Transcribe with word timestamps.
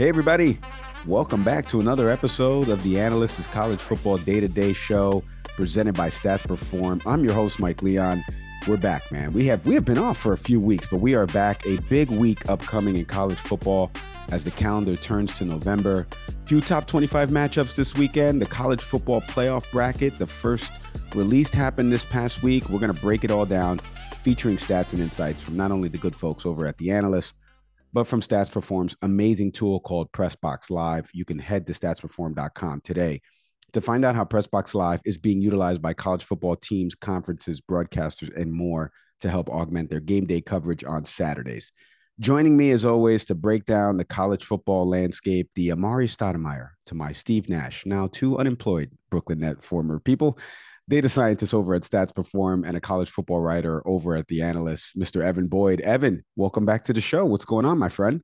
Hey, 0.00 0.08
everybody. 0.08 0.58
Welcome 1.06 1.44
back 1.44 1.66
to 1.66 1.78
another 1.78 2.08
episode 2.08 2.70
of 2.70 2.82
the 2.84 2.98
Analyst's 2.98 3.46
College 3.46 3.82
Football 3.82 4.16
Day 4.16 4.40
to 4.40 4.48
Day 4.48 4.72
Show 4.72 5.22
presented 5.56 5.94
by 5.94 6.08
Stats 6.08 6.48
Perform. 6.48 7.02
I'm 7.04 7.22
your 7.22 7.34
host, 7.34 7.60
Mike 7.60 7.82
Leon. 7.82 8.24
We're 8.66 8.78
back, 8.78 9.12
man. 9.12 9.34
We 9.34 9.44
have 9.48 9.62
we 9.66 9.74
have 9.74 9.84
been 9.84 9.98
off 9.98 10.16
for 10.16 10.32
a 10.32 10.38
few 10.38 10.58
weeks, 10.58 10.86
but 10.86 11.00
we 11.00 11.14
are 11.14 11.26
back. 11.26 11.66
A 11.66 11.78
big 11.90 12.08
week 12.08 12.48
upcoming 12.48 12.96
in 12.96 13.04
college 13.04 13.36
football 13.36 13.90
as 14.32 14.42
the 14.42 14.50
calendar 14.50 14.96
turns 14.96 15.36
to 15.36 15.44
November. 15.44 16.06
Few 16.46 16.62
top 16.62 16.86
25 16.86 17.28
matchups 17.28 17.74
this 17.74 17.94
weekend. 17.94 18.40
The 18.40 18.46
college 18.46 18.80
football 18.80 19.20
playoff 19.20 19.70
bracket, 19.70 20.18
the 20.18 20.26
first 20.26 20.72
released 21.14 21.54
happened 21.54 21.92
this 21.92 22.06
past 22.06 22.42
week. 22.42 22.70
We're 22.70 22.80
going 22.80 22.94
to 22.94 23.02
break 23.02 23.22
it 23.22 23.30
all 23.30 23.44
down, 23.44 23.80
featuring 24.22 24.56
stats 24.56 24.94
and 24.94 25.02
insights 25.02 25.42
from 25.42 25.58
not 25.58 25.70
only 25.70 25.90
the 25.90 25.98
good 25.98 26.16
folks 26.16 26.46
over 26.46 26.66
at 26.66 26.78
the 26.78 26.90
Analyst, 26.90 27.34
but 27.92 28.04
from 28.04 28.20
Stats 28.20 28.50
Perform's 28.50 28.96
amazing 29.02 29.52
tool 29.52 29.80
called 29.80 30.12
Pressbox 30.12 30.70
Live. 30.70 31.10
You 31.12 31.24
can 31.24 31.38
head 31.38 31.66
to 31.66 31.72
statsperform.com 31.72 32.80
today 32.82 33.20
to 33.72 33.80
find 33.80 34.04
out 34.04 34.16
how 34.16 34.24
Pressbox 34.24 34.74
Live 34.74 35.00
is 35.04 35.18
being 35.18 35.40
utilized 35.40 35.82
by 35.82 35.94
college 35.94 36.24
football 36.24 36.56
teams, 36.56 36.94
conferences, 36.94 37.60
broadcasters, 37.60 38.34
and 38.36 38.52
more 38.52 38.92
to 39.20 39.30
help 39.30 39.48
augment 39.48 39.90
their 39.90 40.00
game 40.00 40.26
day 40.26 40.40
coverage 40.40 40.84
on 40.84 41.04
Saturdays. 41.04 41.72
Joining 42.18 42.56
me, 42.56 42.70
as 42.70 42.84
always, 42.84 43.24
to 43.26 43.34
break 43.34 43.64
down 43.64 43.96
the 43.96 44.04
college 44.04 44.44
football 44.44 44.86
landscape, 44.86 45.48
the 45.54 45.68
Amar'e 45.68 46.04
Stoudemire 46.04 46.70
to 46.86 46.94
my 46.94 47.12
Steve 47.12 47.48
Nash, 47.48 47.86
now 47.86 48.08
two 48.12 48.36
unemployed 48.36 48.90
Brooklyn 49.10 49.40
Net 49.40 49.62
former 49.62 49.98
people, 49.98 50.38
data 50.90 51.08
scientist 51.08 51.54
over 51.54 51.74
at 51.74 51.82
Stats 51.82 52.14
Perform, 52.14 52.64
and 52.64 52.76
a 52.76 52.80
college 52.80 53.10
football 53.10 53.40
writer 53.40 53.80
over 53.86 54.16
at 54.16 54.26
The 54.26 54.42
Analyst, 54.42 54.98
Mr. 54.98 55.24
Evan 55.24 55.46
Boyd. 55.46 55.80
Evan, 55.80 56.22
welcome 56.36 56.66
back 56.66 56.84
to 56.84 56.92
the 56.92 57.00
show. 57.00 57.24
What's 57.24 57.46
going 57.46 57.64
on, 57.64 57.78
my 57.78 57.88
friend? 57.88 58.20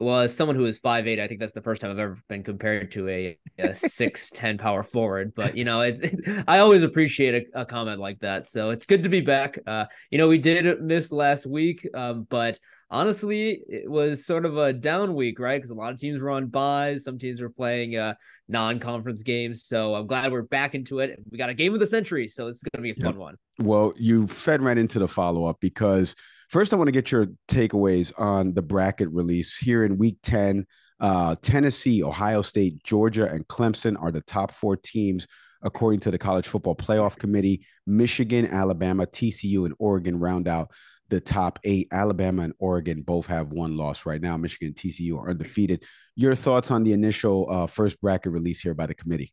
Well, 0.00 0.20
as 0.20 0.36
someone 0.36 0.56
who 0.56 0.64
is 0.64 0.78
five 0.80 1.06
eight, 1.06 1.20
I 1.20 1.28
think 1.28 1.38
that's 1.38 1.52
the 1.52 1.60
first 1.60 1.80
time 1.80 1.92
I've 1.92 1.98
ever 2.00 2.18
been 2.28 2.42
compared 2.42 2.90
to 2.92 3.08
a, 3.08 3.38
a 3.58 3.74
six 3.74 4.30
ten 4.30 4.58
power 4.58 4.82
forward. 4.82 5.34
But 5.36 5.56
you 5.56 5.64
know, 5.64 5.82
it, 5.82 6.00
it, 6.02 6.44
I 6.48 6.58
always 6.58 6.82
appreciate 6.82 7.46
a, 7.54 7.60
a, 7.60 7.64
comment 7.64 8.00
like 8.00 8.18
that. 8.20 8.48
So 8.48 8.70
it's 8.70 8.86
good 8.86 9.04
to 9.04 9.08
be 9.08 9.20
back. 9.20 9.56
Uh, 9.66 9.84
you 10.10 10.18
know, 10.18 10.26
we 10.26 10.38
did 10.38 10.82
miss 10.82 11.12
last 11.12 11.46
week, 11.46 11.86
um, 11.94 12.26
but 12.28 12.58
honestly, 12.90 13.62
it 13.68 13.90
was 13.90 14.24
sort 14.26 14.44
of 14.44 14.56
a 14.56 14.72
down 14.72 15.14
week, 15.14 15.38
right? 15.38 15.56
Because 15.56 15.70
a 15.70 15.74
lot 15.74 15.92
of 15.92 15.98
teams 15.98 16.20
were 16.20 16.30
on 16.30 16.46
byes, 16.46 17.04
some 17.04 17.18
teams 17.18 17.40
were 17.40 17.50
playing 17.50 17.96
uh, 17.96 18.14
non-conference 18.48 19.22
games. 19.22 19.66
So 19.66 19.94
I'm 19.94 20.06
glad 20.06 20.32
we're 20.32 20.42
back 20.42 20.74
into 20.74 21.00
it. 21.00 21.18
We 21.30 21.38
got 21.38 21.50
a 21.50 21.54
game 21.54 21.74
of 21.74 21.80
the 21.80 21.86
century, 21.86 22.28
so 22.28 22.46
it's 22.48 22.62
going 22.62 22.82
to 22.82 22.82
be 22.82 22.90
a 22.90 23.02
fun 23.02 23.14
yep. 23.14 23.20
one. 23.20 23.36
Well, 23.60 23.94
you 23.96 24.26
fed 24.26 24.62
right 24.62 24.78
into 24.78 24.98
the 24.98 25.08
follow-up 25.08 25.58
because 25.60 26.14
first 26.48 26.72
I 26.72 26.76
want 26.76 26.88
to 26.88 26.92
get 26.92 27.10
your 27.10 27.28
takeaways 27.48 28.12
on 28.18 28.54
the 28.54 28.62
bracket 28.62 29.10
release 29.10 29.56
here 29.56 29.84
in 29.84 29.98
Week 29.98 30.18
Ten. 30.22 30.66
Uh, 31.00 31.36
Tennessee, 31.42 32.02
Ohio 32.02 32.42
State, 32.42 32.82
Georgia, 32.84 33.26
and 33.26 33.46
Clemson 33.48 34.00
are 34.00 34.12
the 34.12 34.22
top 34.22 34.52
four 34.52 34.76
teams 34.76 35.26
according 35.64 35.98
to 36.00 36.10
the 36.10 36.18
College 36.18 36.46
Football 36.46 36.76
Playoff 36.76 37.16
Committee. 37.18 37.66
Michigan, 37.86 38.46
Alabama, 38.46 39.06
TCU, 39.06 39.64
and 39.64 39.74
Oregon 39.78 40.18
round 40.18 40.46
out 40.46 40.70
the 41.08 41.20
top 41.20 41.58
eight. 41.64 41.88
Alabama 41.92 42.42
and 42.42 42.54
Oregon 42.58 43.02
both 43.02 43.26
have 43.26 43.52
one 43.52 43.76
loss 43.76 44.06
right 44.06 44.20
now. 44.20 44.36
Michigan 44.36 44.68
and 44.68 44.76
TCU 44.76 45.18
are 45.18 45.30
undefeated. 45.30 45.84
Your 46.16 46.34
thoughts 46.34 46.70
on 46.70 46.84
the 46.84 46.92
initial 46.92 47.48
uh, 47.50 47.66
first 47.66 48.00
bracket 48.00 48.32
release 48.32 48.60
here 48.60 48.74
by 48.74 48.86
the 48.86 48.94
committee? 48.94 49.32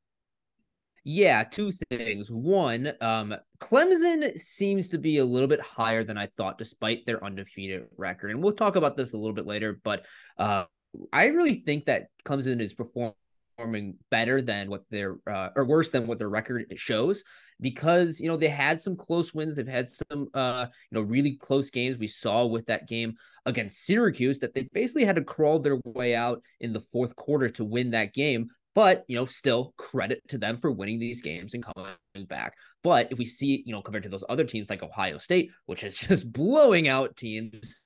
Yeah, 1.03 1.43
two 1.43 1.71
things. 1.89 2.31
One, 2.31 2.93
um, 3.01 3.35
Clemson 3.59 4.37
seems 4.37 4.89
to 4.89 4.99
be 4.99 5.17
a 5.17 5.25
little 5.25 5.47
bit 5.47 5.59
higher 5.59 6.03
than 6.03 6.17
I 6.17 6.27
thought, 6.27 6.59
despite 6.59 7.05
their 7.05 7.23
undefeated 7.23 7.87
record. 7.97 8.31
And 8.31 8.43
we'll 8.43 8.53
talk 8.53 8.75
about 8.75 8.95
this 8.95 9.13
a 9.13 9.17
little 9.17 9.33
bit 9.33 9.47
later, 9.47 9.79
but 9.83 10.05
uh, 10.37 10.65
I 11.11 11.27
really 11.27 11.55
think 11.55 11.85
that 11.85 12.07
Clemson 12.23 12.61
is 12.61 12.75
performing 12.75 13.95
better 14.11 14.41
than 14.41 14.69
what 14.69 14.83
their 14.91 15.17
uh, 15.25 15.49
or 15.55 15.65
worse 15.65 15.89
than 15.89 16.05
what 16.05 16.19
their 16.19 16.29
record 16.29 16.65
shows 16.75 17.23
because 17.61 18.19
you 18.19 18.27
know 18.27 18.35
they 18.35 18.49
had 18.49 18.81
some 18.81 18.95
close 18.95 19.33
wins. 19.33 19.55
They've 19.55 19.67
had 19.67 19.89
some 19.89 20.27
uh 20.33 20.67
you 20.89 20.95
know 20.95 21.01
really 21.01 21.37
close 21.37 21.69
games. 21.69 21.97
We 21.97 22.07
saw 22.07 22.45
with 22.45 22.65
that 22.65 22.87
game 22.87 23.15
against 23.45 23.85
Syracuse 23.85 24.39
that 24.39 24.53
they 24.53 24.67
basically 24.73 25.05
had 25.05 25.15
to 25.15 25.23
crawl 25.23 25.59
their 25.59 25.79
way 25.85 26.15
out 26.15 26.41
in 26.59 26.73
the 26.73 26.81
fourth 26.81 27.15
quarter 27.15 27.49
to 27.49 27.63
win 27.63 27.91
that 27.91 28.13
game. 28.13 28.49
But 28.73 29.03
you 29.07 29.15
know 29.15 29.25
still 29.25 29.73
credit 29.77 30.21
to 30.29 30.37
them 30.37 30.57
for 30.57 30.71
winning 30.71 30.99
these 30.99 31.21
games 31.21 31.53
and 31.53 31.63
coming 31.63 32.25
back. 32.27 32.53
But 32.83 33.11
if 33.11 33.17
we 33.17 33.25
see 33.25 33.63
you 33.65 33.73
know 33.73 33.81
compared 33.81 34.03
to 34.03 34.09
those 34.09 34.23
other 34.27 34.43
teams 34.43 34.69
like 34.69 34.83
Ohio 34.83 35.17
State 35.17 35.51
which 35.65 35.83
is 35.83 35.97
just 36.07 36.31
blowing 36.31 36.87
out 36.87 37.15
teams 37.15 37.85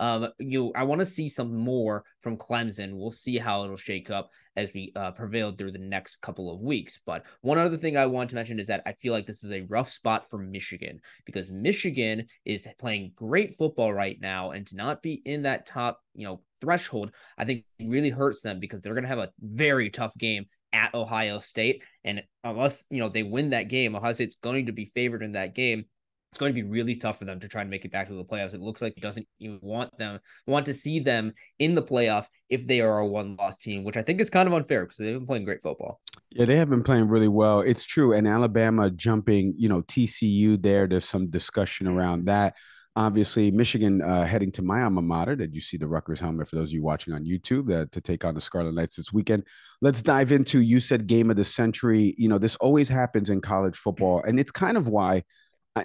um, 0.00 0.28
you 0.38 0.60
know, 0.60 0.72
I 0.74 0.84
want 0.84 1.00
to 1.00 1.04
see 1.06 1.28
some 1.28 1.56
more 1.56 2.04
from 2.20 2.36
Clemson. 2.36 2.94
We'll 2.94 3.10
see 3.10 3.38
how 3.38 3.64
it'll 3.64 3.76
shake 3.76 4.10
up 4.10 4.30
as 4.56 4.72
we 4.74 4.92
uh, 4.96 5.12
prevail 5.12 5.52
through 5.52 5.72
the 5.72 5.78
next 5.78 6.16
couple 6.20 6.52
of 6.52 6.60
weeks. 6.60 6.98
But 7.06 7.24
one 7.40 7.58
other 7.58 7.76
thing 7.76 7.96
I 7.96 8.06
want 8.06 8.30
to 8.30 8.36
mention 8.36 8.60
is 8.60 8.66
that 8.66 8.82
I 8.86 8.92
feel 8.92 9.12
like 9.12 9.26
this 9.26 9.44
is 9.44 9.52
a 9.52 9.62
rough 9.62 9.88
spot 9.88 10.28
for 10.28 10.38
Michigan 10.38 11.00
because 11.24 11.50
Michigan 11.50 12.26
is 12.44 12.66
playing 12.78 13.12
great 13.16 13.54
football 13.56 13.92
right 13.92 14.18
now, 14.20 14.50
and 14.50 14.66
to 14.66 14.76
not 14.76 15.02
be 15.02 15.22
in 15.24 15.42
that 15.42 15.66
top, 15.66 16.00
you 16.14 16.26
know, 16.26 16.42
threshold, 16.60 17.10
I 17.38 17.44
think 17.44 17.64
really 17.80 18.10
hurts 18.10 18.42
them 18.42 18.60
because 18.60 18.80
they're 18.80 18.94
going 18.94 19.04
to 19.04 19.08
have 19.08 19.18
a 19.18 19.32
very 19.40 19.90
tough 19.90 20.16
game 20.16 20.46
at 20.72 20.94
Ohio 20.94 21.38
State. 21.38 21.82
And 22.04 22.22
unless, 22.44 22.84
you 22.88 22.98
know, 22.98 23.08
they 23.08 23.22
win 23.22 23.50
that 23.50 23.68
game, 23.68 23.94
Ohio 23.94 24.12
State's 24.12 24.36
going 24.42 24.66
to 24.66 24.72
be 24.72 24.92
favored 24.94 25.22
in 25.22 25.32
that 25.32 25.54
game 25.54 25.84
it's 26.32 26.38
going 26.38 26.50
to 26.50 26.54
be 26.54 26.66
really 26.66 26.94
tough 26.94 27.18
for 27.18 27.26
them 27.26 27.38
to 27.38 27.46
try 27.46 27.60
and 27.60 27.68
make 27.68 27.84
it 27.84 27.92
back 27.92 28.08
to 28.08 28.14
the 28.14 28.24
playoffs. 28.24 28.54
It 28.54 28.62
looks 28.62 28.80
like 28.80 28.94
he 28.94 29.02
doesn't 29.02 29.28
even 29.38 29.58
want 29.60 29.94
them 29.98 30.18
want 30.46 30.64
to 30.64 30.72
see 30.72 30.98
them 30.98 31.34
in 31.58 31.74
the 31.74 31.82
playoff 31.82 32.24
if 32.48 32.66
they 32.66 32.80
are 32.80 33.00
a 33.00 33.06
one 33.06 33.36
loss 33.36 33.58
team, 33.58 33.84
which 33.84 33.98
I 33.98 34.02
think 34.02 34.18
is 34.18 34.30
kind 34.30 34.48
of 34.48 34.54
unfair 34.54 34.86
because 34.86 34.96
they've 34.96 35.12
been 35.12 35.26
playing 35.26 35.44
great 35.44 35.62
football. 35.62 36.00
Yeah, 36.30 36.46
they 36.46 36.56
have 36.56 36.70
been 36.70 36.82
playing 36.82 37.08
really 37.08 37.28
well. 37.28 37.60
It's 37.60 37.84
true. 37.84 38.14
And 38.14 38.26
Alabama 38.26 38.90
jumping, 38.90 39.52
you 39.58 39.68
know, 39.68 39.82
TCU 39.82 40.60
there. 40.62 40.86
There's 40.86 41.04
some 41.04 41.28
discussion 41.28 41.86
around 41.86 42.24
that. 42.24 42.54
Obviously, 42.96 43.50
Michigan 43.50 44.00
uh, 44.00 44.24
heading 44.24 44.52
to 44.52 44.62
my 44.62 44.82
alma 44.82 45.02
mater. 45.02 45.36
Did 45.36 45.54
you 45.54 45.60
see 45.60 45.76
the 45.76 45.88
Rutgers 45.88 46.20
helmet 46.20 46.48
for 46.48 46.56
those 46.56 46.70
of 46.70 46.74
you 46.74 46.82
watching 46.82 47.12
on 47.12 47.26
YouTube 47.26 47.66
that 47.68 47.92
to 47.92 48.00
take 48.00 48.24
on 48.24 48.34
the 48.34 48.40
Scarlet 48.40 48.74
Knights 48.74 48.96
this 48.96 49.12
weekend? 49.12 49.44
Let's 49.82 50.02
dive 50.02 50.32
into 50.32 50.60
you 50.60 50.80
said 50.80 51.06
game 51.06 51.30
of 51.30 51.36
the 51.36 51.44
century. 51.44 52.14
You 52.16 52.30
know, 52.30 52.38
this 52.38 52.56
always 52.56 52.88
happens 52.88 53.28
in 53.28 53.42
college 53.42 53.76
football, 53.76 54.22
and 54.22 54.40
it's 54.40 54.50
kind 54.50 54.78
of 54.78 54.88
why 54.88 55.24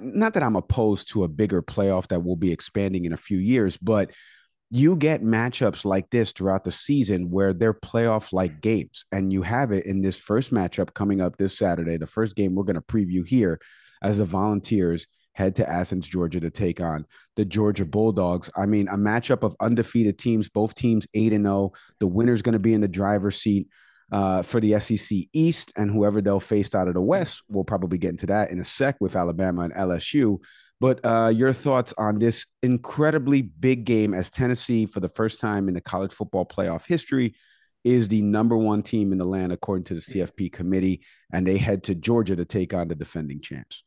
not 0.01 0.33
that 0.33 0.43
I'm 0.43 0.55
opposed 0.55 1.09
to 1.09 1.23
a 1.23 1.27
bigger 1.27 1.61
playoff 1.61 2.07
that 2.09 2.23
will 2.23 2.35
be 2.35 2.51
expanding 2.51 3.05
in 3.05 3.13
a 3.13 3.17
few 3.17 3.37
years, 3.37 3.77
but 3.77 4.11
you 4.69 4.97
get 4.97 5.23
matchups 5.23 5.85
like 5.85 6.09
this 6.09 6.31
throughout 6.33 6.65
the 6.65 6.71
season 6.71 7.29
where 7.31 7.53
they're 7.53 7.73
playoff 7.73 8.33
like 8.33 8.61
games. 8.61 9.05
And 9.11 9.31
you 9.31 9.41
have 9.43 9.71
it 9.71 9.85
in 9.85 10.01
this 10.01 10.19
first 10.19 10.53
matchup 10.53 10.93
coming 10.93 11.21
up 11.21 11.37
this 11.37 11.57
Saturday, 11.57 11.97
the 11.97 12.07
first 12.07 12.35
game 12.35 12.53
we're 12.53 12.63
going 12.63 12.75
to 12.75 12.81
preview 12.81 13.25
here 13.25 13.59
as 14.01 14.17
the 14.17 14.25
Volunteers 14.25 15.07
head 15.33 15.55
to 15.55 15.69
Athens, 15.69 16.07
Georgia 16.07 16.39
to 16.39 16.49
take 16.49 16.81
on 16.81 17.05
the 17.35 17.45
Georgia 17.45 17.85
Bulldogs. 17.85 18.49
I 18.57 18.65
mean, 18.65 18.87
a 18.89 18.97
matchup 18.97 19.43
of 19.43 19.55
undefeated 19.61 20.17
teams, 20.17 20.49
both 20.49 20.73
teams 20.73 21.07
8 21.13 21.31
and 21.31 21.45
0. 21.45 21.71
The 21.99 22.07
winner's 22.07 22.41
going 22.41 22.53
to 22.53 22.59
be 22.59 22.73
in 22.73 22.81
the 22.81 22.87
driver's 22.87 23.39
seat 23.39 23.67
uh, 24.11 24.41
for 24.41 24.59
the 24.59 24.79
SEC 24.79 25.17
East, 25.33 25.73
and 25.75 25.91
whoever 25.91 26.21
they'll 26.21 26.39
face 26.39 26.73
out 26.73 26.87
of 26.87 26.93
the 26.93 27.01
West. 27.01 27.43
We'll 27.49 27.63
probably 27.63 27.97
get 27.97 28.11
into 28.11 28.27
that 28.27 28.51
in 28.51 28.59
a 28.59 28.63
sec 28.63 28.97
with 28.99 29.15
Alabama 29.15 29.63
and 29.63 29.73
LSU. 29.73 30.39
But 30.79 31.03
uh, 31.03 31.31
your 31.33 31.53
thoughts 31.53 31.93
on 31.97 32.19
this 32.19 32.45
incredibly 32.61 33.41
big 33.41 33.83
game 33.83 34.13
as 34.13 34.29
Tennessee, 34.29 34.85
for 34.85 34.99
the 34.99 35.09
first 35.09 35.39
time 35.39 35.67
in 35.67 35.73
the 35.73 35.81
college 35.81 36.13
football 36.13 36.45
playoff 36.45 36.85
history, 36.87 37.35
is 37.83 38.07
the 38.07 38.21
number 38.21 38.57
one 38.57 38.83
team 38.83 39.11
in 39.11 39.17
the 39.17 39.25
land 39.25 39.51
according 39.51 39.85
to 39.85 39.93
the 39.95 40.01
CFP 40.01 40.51
committee, 40.51 41.01
and 41.31 41.47
they 41.47 41.57
head 41.57 41.83
to 41.85 41.95
Georgia 41.95 42.35
to 42.35 42.45
take 42.45 42.73
on 42.73 42.87
the 42.87 42.95
defending 42.95 43.41
champs. 43.41 43.83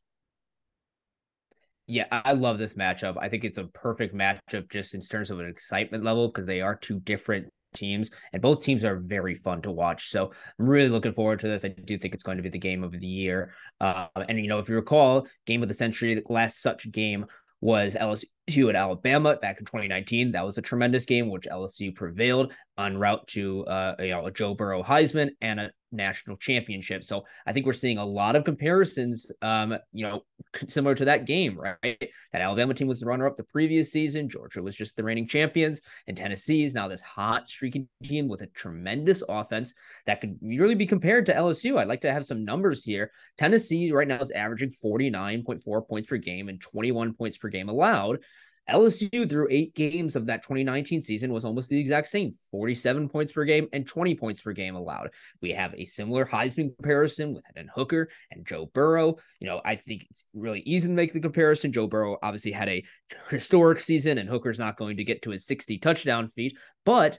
Yeah, 1.86 2.06
I 2.10 2.34
love 2.34 2.58
this 2.58 2.74
matchup. 2.74 3.16
I 3.20 3.28
think 3.28 3.44
it's 3.44 3.58
a 3.58 3.64
perfect 3.64 4.14
matchup 4.14 4.70
just 4.70 4.94
in 4.94 5.00
terms 5.00 5.30
of 5.30 5.40
an 5.40 5.48
excitement 5.48 6.04
level 6.04 6.28
because 6.28 6.46
they 6.46 6.60
are 6.60 6.76
two 6.76 7.00
different 7.00 7.52
teams, 7.74 8.10
and 8.32 8.42
both 8.42 8.62
teams 8.62 8.84
are 8.84 8.96
very 8.96 9.34
fun 9.34 9.62
to 9.62 9.70
watch. 9.70 10.10
So 10.10 10.32
I'm 10.58 10.66
really 10.66 10.88
looking 10.88 11.12
forward 11.12 11.40
to 11.40 11.48
this. 11.48 11.64
I 11.64 11.68
do 11.68 11.98
think 11.98 12.14
it's 12.14 12.22
going 12.22 12.36
to 12.36 12.42
be 12.42 12.48
the 12.48 12.58
game 12.58 12.84
of 12.84 12.92
the 12.92 13.06
year. 13.06 13.54
Uh, 13.80 14.06
and 14.28 14.38
you 14.38 14.48
know, 14.48 14.58
if 14.58 14.68
you 14.68 14.74
recall, 14.74 15.26
game 15.46 15.62
of 15.62 15.68
the 15.68 15.74
century, 15.74 16.14
the 16.14 16.22
last 16.32 16.62
such 16.62 16.90
game 16.90 17.26
was 17.60 17.94
LSU 17.94 18.24
at 18.58 18.76
Alabama 18.76 19.36
back 19.36 19.58
in 19.58 19.64
2019. 19.64 20.32
That 20.32 20.44
was 20.44 20.58
a 20.58 20.62
tremendous 20.62 21.04
game, 21.04 21.30
which 21.30 21.46
LSU 21.50 21.94
prevailed 21.94 22.52
en 22.78 22.96
route 22.96 23.26
to 23.28 23.64
uh, 23.66 23.94
you 23.98 24.10
know 24.10 24.26
a 24.26 24.30
Joe 24.30 24.54
Burrow 24.54 24.82
Heisman 24.82 25.30
and 25.40 25.60
a 25.60 25.70
national 25.92 26.36
championship. 26.36 27.04
So 27.04 27.24
I 27.46 27.52
think 27.52 27.66
we're 27.66 27.72
seeing 27.72 27.98
a 27.98 28.04
lot 28.04 28.36
of 28.36 28.44
comparisons, 28.44 29.30
um, 29.42 29.76
you 29.92 30.06
know, 30.06 30.22
similar 30.68 30.94
to 30.94 31.04
that 31.06 31.26
game, 31.26 31.58
right? 31.58 32.10
That 32.32 32.42
Alabama 32.42 32.74
team 32.74 32.88
was 32.88 33.00
the 33.00 33.06
runner 33.06 33.26
up 33.26 33.36
the 33.36 33.44
previous 33.44 33.90
season. 33.90 34.28
Georgia 34.28 34.62
was 34.62 34.76
just 34.76 34.96
the 34.96 35.04
reigning 35.04 35.26
champions, 35.26 35.80
and 36.06 36.16
Tennessee 36.16 36.64
is 36.64 36.74
now 36.74 36.88
this 36.88 37.02
hot, 37.02 37.48
streaking 37.48 37.88
team 38.02 38.28
with 38.28 38.42
a 38.42 38.46
tremendous 38.48 39.22
offense 39.28 39.74
that 40.06 40.20
could 40.20 40.38
really 40.42 40.74
be 40.74 40.86
compared 40.86 41.26
to 41.26 41.34
LSU. 41.34 41.78
I'd 41.78 41.88
like 41.88 42.02
to 42.02 42.12
have 42.12 42.24
some 42.24 42.44
numbers 42.44 42.84
here. 42.84 43.10
Tennessee 43.38 43.90
right 43.92 44.08
now 44.08 44.20
is 44.20 44.30
averaging 44.30 44.70
49.4 44.70 45.88
points 45.88 46.08
per 46.08 46.16
game 46.16 46.48
and 46.48 46.60
21 46.60 47.14
points 47.14 47.38
per 47.38 47.48
game 47.48 47.68
allowed. 47.68 48.18
LSU 48.68 49.28
through 49.28 49.48
eight 49.50 49.74
games 49.74 50.16
of 50.16 50.26
that 50.26 50.42
2019 50.42 51.02
season 51.02 51.32
was 51.32 51.44
almost 51.44 51.68
the 51.68 51.78
exact 51.78 52.08
same 52.08 52.32
47 52.50 53.08
points 53.08 53.32
per 53.32 53.44
game 53.44 53.68
and 53.72 53.86
20 53.86 54.14
points 54.14 54.42
per 54.42 54.52
game 54.52 54.76
allowed. 54.76 55.10
We 55.40 55.50
have 55.52 55.74
a 55.74 55.84
similar 55.84 56.24
Heisman 56.24 56.74
comparison 56.76 57.34
with 57.34 57.44
Hendon 57.46 57.70
Hooker 57.74 58.08
and 58.30 58.46
Joe 58.46 58.66
Burrow. 58.72 59.16
You 59.40 59.48
know, 59.48 59.60
I 59.64 59.76
think 59.76 60.06
it's 60.10 60.24
really 60.34 60.60
easy 60.60 60.88
to 60.88 60.94
make 60.94 61.12
the 61.12 61.20
comparison. 61.20 61.72
Joe 61.72 61.86
Burrow 61.86 62.18
obviously 62.22 62.52
had 62.52 62.68
a 62.68 62.84
historic 63.28 63.80
season, 63.80 64.18
and 64.18 64.28
Hooker's 64.28 64.58
not 64.58 64.76
going 64.76 64.96
to 64.98 65.04
get 65.04 65.22
to 65.22 65.30
his 65.30 65.46
60 65.46 65.78
touchdown 65.78 66.28
feat, 66.28 66.56
but 66.84 67.18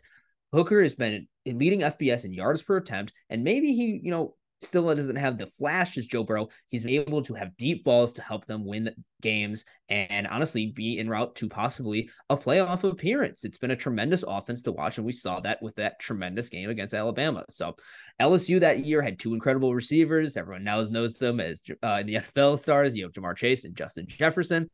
Hooker 0.53 0.81
has 0.81 0.95
been 0.95 1.27
leading 1.45 1.79
FBS 1.79 2.25
in 2.25 2.33
yards 2.33 2.61
per 2.61 2.77
attempt, 2.77 3.13
and 3.29 3.43
maybe 3.43 3.73
he, 3.73 3.99
you 4.03 4.11
know, 4.11 4.35
still 4.61 4.93
doesn't 4.93 5.15
have 5.15 5.37
the 5.37 5.47
flash 5.47 5.97
as 5.97 6.05
Joe 6.05 6.23
Burrow. 6.23 6.49
He's 6.69 6.83
been 6.83 6.93
able 6.93 7.23
to 7.23 7.33
have 7.33 7.57
deep 7.57 7.83
balls 7.83 8.13
to 8.13 8.21
help 8.21 8.45
them 8.45 8.65
win 8.65 8.91
games 9.21 9.65
and 9.89 10.27
honestly 10.27 10.67
be 10.67 10.99
en 10.99 11.09
route 11.09 11.35
to 11.35 11.49
possibly 11.49 12.09
a 12.29 12.37
playoff 12.37 12.83
appearance. 12.83 13.43
It's 13.43 13.57
been 13.57 13.71
a 13.71 13.75
tremendous 13.75 14.23
offense 14.27 14.61
to 14.63 14.71
watch, 14.71 14.97
and 14.97 15.05
we 15.05 15.11
saw 15.11 15.39
that 15.41 15.61
with 15.61 15.75
that 15.75 15.99
tremendous 15.99 16.49
game 16.49 16.69
against 16.69 16.93
Alabama. 16.93 17.43
So 17.49 17.75
LSU 18.21 18.59
that 18.59 18.85
year 18.85 19.01
had 19.01 19.19
two 19.19 19.33
incredible 19.33 19.73
receivers. 19.73 20.37
Everyone 20.37 20.63
now 20.63 20.81
knows 20.83 21.17
them 21.17 21.39
as 21.39 21.61
uh, 21.83 22.03
the 22.03 22.15
NFL 22.15 22.59
stars, 22.59 22.95
you 22.95 23.03
know, 23.03 23.09
Ja'Marr 23.09 23.35
Chase 23.35 23.65
and 23.65 23.75
Justin 23.75 24.05
Jefferson 24.07 24.69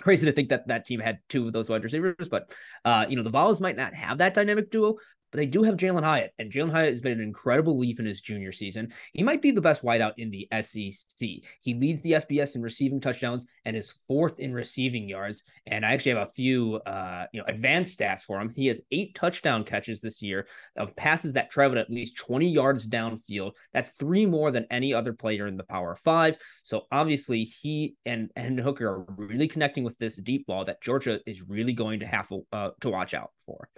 crazy 0.00 0.26
to 0.26 0.32
think 0.32 0.48
that 0.48 0.66
that 0.68 0.86
team 0.86 1.00
had 1.00 1.18
two 1.28 1.46
of 1.46 1.52
those 1.52 1.68
wide 1.68 1.84
receivers, 1.84 2.28
but 2.30 2.52
uh, 2.84 3.04
you 3.08 3.16
know, 3.16 3.22
the 3.22 3.30
Vols 3.30 3.60
might 3.60 3.76
not 3.76 3.94
have 3.94 4.18
that 4.18 4.34
dynamic 4.34 4.70
duo, 4.70 4.96
but 5.32 5.38
they 5.38 5.46
do 5.46 5.62
have 5.62 5.76
Jalin 5.76 6.04
Hyatt, 6.04 6.32
and 6.38 6.52
Jalin 6.52 6.70
Hyatt 6.70 6.92
has 6.92 7.00
been 7.00 7.18
an 7.18 7.24
incredible 7.24 7.78
leap 7.78 7.98
in 7.98 8.06
his 8.06 8.20
junior 8.20 8.52
season. 8.52 8.92
He 9.14 9.22
might 9.22 9.40
be 9.40 9.50
the 9.50 9.62
best 9.62 9.82
wideout 9.82 10.12
in 10.18 10.30
the 10.30 10.46
SEC. 10.62 11.28
He 11.60 11.74
leads 11.74 12.02
the 12.02 12.12
FBS 12.12 12.54
in 12.54 12.62
receiving 12.62 13.00
touchdowns 13.00 13.46
and 13.64 13.74
is 13.74 13.94
fourth 14.06 14.38
in 14.38 14.52
receiving 14.52 15.08
yards. 15.08 15.42
And 15.66 15.86
I 15.86 15.92
actually 15.92 16.12
have 16.12 16.28
a 16.28 16.32
few, 16.32 16.76
uh, 16.86 17.26
you 17.32 17.40
know, 17.40 17.46
advanced 17.48 17.98
stats 17.98 18.20
for 18.20 18.40
him. 18.40 18.50
He 18.50 18.66
has 18.66 18.82
eight 18.90 19.14
touchdown 19.14 19.64
catches 19.64 20.02
this 20.02 20.20
year 20.20 20.46
of 20.76 20.94
passes 20.96 21.32
that 21.32 21.50
traveled 21.50 21.78
at 21.78 21.90
least 21.90 22.16
20 22.18 22.48
yards 22.48 22.86
downfield. 22.86 23.52
That's 23.72 23.90
three 23.90 24.26
more 24.26 24.50
than 24.50 24.66
any 24.70 24.92
other 24.92 25.14
player 25.14 25.46
in 25.46 25.56
the 25.56 25.64
Power 25.64 25.96
Five. 25.96 26.36
So 26.62 26.82
obviously, 26.92 27.44
he 27.44 27.96
and 28.04 28.30
and 28.36 28.60
Hooker 28.60 28.86
are 28.86 29.06
really 29.16 29.48
connecting 29.48 29.84
with 29.84 29.96
this 29.98 30.16
deep 30.16 30.46
ball 30.46 30.66
that 30.66 30.82
Georgia 30.82 31.20
is 31.26 31.42
really 31.42 31.72
going 31.72 32.00
to 32.00 32.06
have 32.06 32.30
uh, 32.52 32.70
to 32.80 32.90
watch 32.90 33.14
out 33.14 33.30
for. 33.46 33.68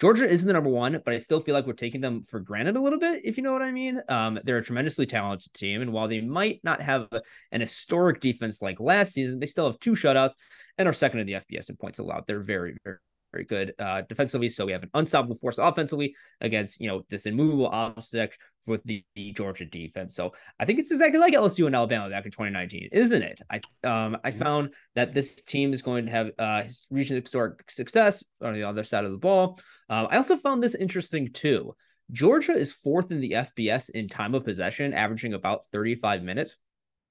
Georgia 0.00 0.28
isn't 0.28 0.46
the 0.46 0.52
number 0.52 0.70
one, 0.70 1.00
but 1.04 1.14
I 1.14 1.18
still 1.18 1.40
feel 1.40 1.54
like 1.54 1.66
we're 1.66 1.72
taking 1.72 2.00
them 2.00 2.22
for 2.22 2.40
granted 2.40 2.76
a 2.76 2.80
little 2.80 2.98
bit, 2.98 3.22
if 3.24 3.36
you 3.36 3.44
know 3.44 3.52
what 3.52 3.62
I 3.62 3.70
mean. 3.70 4.00
Um, 4.08 4.40
they're 4.42 4.58
a 4.58 4.64
tremendously 4.64 5.06
talented 5.06 5.52
team, 5.54 5.82
and 5.82 5.92
while 5.92 6.08
they 6.08 6.20
might 6.20 6.60
not 6.64 6.80
have 6.82 7.08
an 7.52 7.60
historic 7.60 8.20
defense 8.20 8.60
like 8.60 8.80
last 8.80 9.12
season, 9.12 9.38
they 9.38 9.46
still 9.46 9.66
have 9.66 9.78
two 9.78 9.92
shutouts 9.92 10.32
and 10.78 10.88
are 10.88 10.92
second 10.92 11.20
in 11.20 11.26
the 11.26 11.34
FBS 11.34 11.70
in 11.70 11.76
points 11.76 12.00
allowed. 12.00 12.24
They're 12.26 12.40
very, 12.40 12.76
very 12.84 12.98
very 13.34 13.44
good 13.44 13.74
uh, 13.78 14.02
defensively. 14.08 14.48
So 14.48 14.64
we 14.64 14.72
have 14.72 14.84
an 14.84 14.90
unstoppable 14.94 15.34
force 15.34 15.58
offensively 15.58 16.14
against 16.40 16.80
you 16.80 16.88
know 16.88 17.02
this 17.10 17.26
immovable 17.26 17.66
obstacle 17.66 18.36
with 18.66 18.82
the, 18.84 19.04
the, 19.14 19.30
Georgia 19.32 19.66
defense. 19.66 20.16
So 20.16 20.32
I 20.58 20.64
think 20.64 20.78
it's 20.78 20.90
exactly 20.90 21.20
like 21.20 21.34
LSU 21.34 21.66
and 21.66 21.76
Alabama 21.76 22.08
back 22.08 22.24
in 22.24 22.30
2019, 22.30 22.88
isn't 22.92 23.22
it? 23.22 23.40
I 23.50 23.56
um 23.82 24.16
I 24.24 24.30
mm-hmm. 24.30 24.38
found 24.38 24.74
that 24.94 25.12
this 25.12 25.42
team 25.42 25.72
is 25.72 25.82
going 25.82 26.06
to 26.06 26.12
have 26.12 26.30
uh 26.38 26.62
reached 26.90 27.10
historic 27.10 27.70
success 27.70 28.24
on 28.40 28.54
the 28.54 28.62
other 28.62 28.84
side 28.84 29.04
of 29.04 29.12
the 29.12 29.18
ball. 29.18 29.58
Um, 29.90 30.08
I 30.10 30.16
also 30.16 30.36
found 30.36 30.62
this 30.62 30.74
interesting 30.74 31.32
too. 31.32 31.74
Georgia 32.12 32.52
is 32.52 32.72
fourth 32.72 33.10
in 33.10 33.20
the 33.20 33.32
FBS 33.32 33.90
in 33.90 34.08
time 34.08 34.34
of 34.34 34.44
possession, 34.44 34.92
averaging 34.92 35.34
about 35.34 35.66
35 35.72 36.22
minutes. 36.22 36.56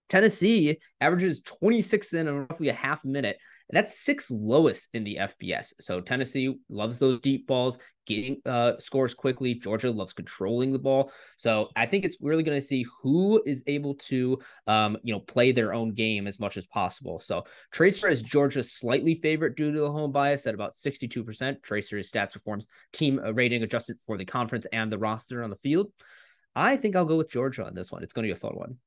Tennessee 0.10 0.78
averages 1.02 1.42
26 1.42 2.14
in 2.14 2.48
roughly 2.48 2.70
a 2.70 2.74
half 2.74 3.04
minute. 3.04 3.38
That's 3.70 4.00
sixth 4.00 4.30
lowest 4.30 4.90
in 4.94 5.04
the 5.04 5.18
FBS. 5.20 5.74
So 5.80 6.02
Tennessee 6.02 6.56
loves 6.70 7.00
those 7.00 7.20
deep 7.22 7.48
balls, 7.48 7.78
getting 8.06 8.38
uh, 8.46 8.74
scores 8.80 9.14
quickly. 9.14 9.56
Georgia 9.56 9.90
loves 9.92 10.14
controlling 10.14 10.72
the 10.72 10.80
ball. 10.80 11.12
So 11.38 11.70
I 11.76 11.86
think 11.86 12.06
it's 12.06 12.18
really 12.22 12.44
going 12.44 12.60
to 12.60 12.66
see 12.66 12.86
who 13.02 13.42
is 13.46 13.64
able 13.68 13.96
to, 13.96 14.40
um, 14.68 14.98
you 15.04 15.14
know, 15.14 15.20
play 15.22 15.52
their 15.52 15.74
own 15.74 15.94
game 15.94 16.28
as 16.28 16.40
much 16.40 16.58
as 16.58 16.66
possible. 16.66 17.20
So 17.20 17.44
TRACR 17.74 18.12
is 18.12 18.22
Georgia's 18.22 18.74
slightly 18.74 19.16
favorite 19.16 19.56
due 19.56 19.72
to 19.72 19.80
the 19.80 19.92
home 19.92 20.12
bias 20.12 20.46
at 20.46 20.54
about 20.54 20.74
62%. 20.74 21.24
TRACR 21.62 22.00
is 22.00 22.12
stats 22.12 22.34
performs 22.34 22.68
team 22.92 23.20
uh, 23.20 23.34
rating 23.34 23.64
adjusted 23.64 24.00
for 24.06 24.18
the 24.18 24.26
conference 24.26 24.68
and 24.72 24.92
the 24.92 25.00
roster 25.00 25.44
on 25.44 25.50
the 25.50 25.56
field. 25.56 25.92
I 26.56 26.78
think 26.78 26.96
I'll 26.96 27.06
go 27.06 27.18
with 27.18 27.32
Georgia 27.32 27.66
on 27.66 27.74
this 27.74 27.92
one. 27.92 28.04
It's 28.04 28.14
going 28.14 28.28
to 28.28 28.34
be 28.34 28.38
a 28.38 28.40
fun 28.40 28.56
one. 28.56 28.78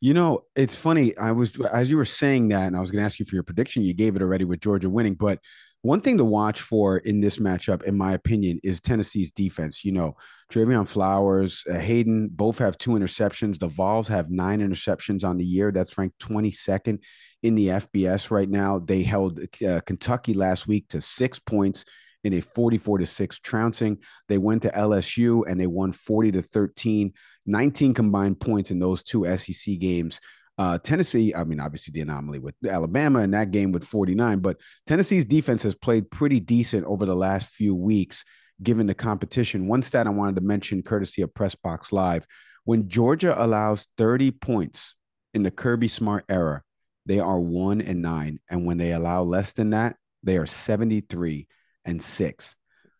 You 0.00 0.14
know, 0.14 0.44
it's 0.56 0.74
funny. 0.74 1.16
I 1.16 1.32
was 1.32 1.58
as 1.72 1.90
you 1.90 1.96
were 1.96 2.04
saying 2.04 2.48
that, 2.48 2.66
and 2.66 2.76
I 2.76 2.80
was 2.80 2.90
going 2.90 3.00
to 3.00 3.06
ask 3.06 3.18
you 3.18 3.26
for 3.26 3.34
your 3.34 3.42
prediction. 3.42 3.82
You 3.82 3.94
gave 3.94 4.16
it 4.16 4.22
already 4.22 4.44
with 4.44 4.60
Georgia 4.60 4.88
winning, 4.88 5.14
but 5.14 5.40
one 5.82 6.00
thing 6.02 6.18
to 6.18 6.24
watch 6.24 6.60
for 6.60 6.98
in 6.98 7.20
this 7.20 7.38
matchup, 7.38 7.82
in 7.84 7.96
my 7.96 8.12
opinion, 8.12 8.60
is 8.62 8.80
Tennessee's 8.80 9.32
defense. 9.32 9.84
You 9.84 9.92
know, 9.92 10.16
Trevon 10.52 10.86
Flowers, 10.86 11.64
uh, 11.70 11.78
Hayden 11.78 12.28
both 12.30 12.58
have 12.58 12.76
two 12.76 12.90
interceptions. 12.90 13.58
The 13.58 13.68
Vols 13.68 14.08
have 14.08 14.30
nine 14.30 14.60
interceptions 14.60 15.24
on 15.24 15.38
the 15.38 15.44
year. 15.44 15.72
That's 15.72 15.96
ranked 15.96 16.18
22nd 16.18 17.02
in 17.42 17.54
the 17.54 17.68
FBS 17.68 18.30
right 18.30 18.48
now. 18.48 18.78
They 18.78 19.02
held 19.02 19.40
uh, 19.66 19.80
Kentucky 19.86 20.34
last 20.34 20.66
week 20.66 20.88
to 20.90 21.00
six 21.00 21.38
points 21.38 21.86
in 22.24 22.34
a 22.34 22.40
44 22.40 22.98
to 22.98 23.06
6 23.06 23.38
trouncing. 23.40 23.98
They 24.28 24.38
went 24.38 24.62
to 24.62 24.70
LSU 24.70 25.44
and 25.48 25.60
they 25.60 25.66
won 25.66 25.92
40 25.92 26.32
to 26.32 26.42
13, 26.42 27.12
19 27.46 27.94
combined 27.94 28.40
points 28.40 28.70
in 28.70 28.78
those 28.78 29.02
two 29.02 29.24
SEC 29.36 29.78
games. 29.78 30.20
Uh, 30.58 30.78
Tennessee, 30.78 31.34
I 31.34 31.44
mean, 31.44 31.58
obviously 31.60 31.92
the 31.92 32.02
anomaly 32.02 32.38
with 32.38 32.54
Alabama 32.68 33.20
in 33.20 33.30
that 33.30 33.50
game 33.50 33.72
with 33.72 33.84
49, 33.84 34.40
but 34.40 34.58
Tennessee's 34.86 35.24
defense 35.24 35.62
has 35.62 35.74
played 35.74 36.10
pretty 36.10 36.38
decent 36.38 36.84
over 36.84 37.06
the 37.06 37.16
last 37.16 37.48
few 37.48 37.74
weeks, 37.74 38.24
given 38.62 38.86
the 38.86 38.94
competition. 38.94 39.68
One 39.68 39.82
stat 39.82 40.06
I 40.06 40.10
wanted 40.10 40.34
to 40.34 40.42
mention, 40.42 40.82
courtesy 40.82 41.22
of 41.22 41.32
Press 41.32 41.54
Box 41.54 41.92
Live, 41.92 42.26
when 42.64 42.88
Georgia 42.88 43.34
allows 43.42 43.88
30 43.96 44.32
points 44.32 44.96
in 45.32 45.42
the 45.42 45.50
Kirby 45.50 45.88
Smart 45.88 46.24
era, 46.28 46.62
they 47.06 47.20
are 47.20 47.40
one 47.40 47.80
and 47.80 48.02
nine. 48.02 48.38
And 48.50 48.66
when 48.66 48.76
they 48.76 48.92
allow 48.92 49.22
less 49.22 49.54
than 49.54 49.70
that, 49.70 49.96
they 50.22 50.36
are 50.36 50.46
73 50.46 51.48
and 51.90 52.02
six. 52.02 52.56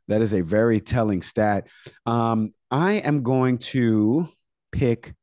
That 0.08 0.20
is 0.20 0.34
a 0.34 0.42
very 0.42 0.81
telling 0.81 1.22
stat. 1.22 1.69
Um, 2.04 2.52
I 2.70 2.94
am 2.94 3.22
going 3.22 3.58
to 3.58 4.28
pick. 4.72 5.14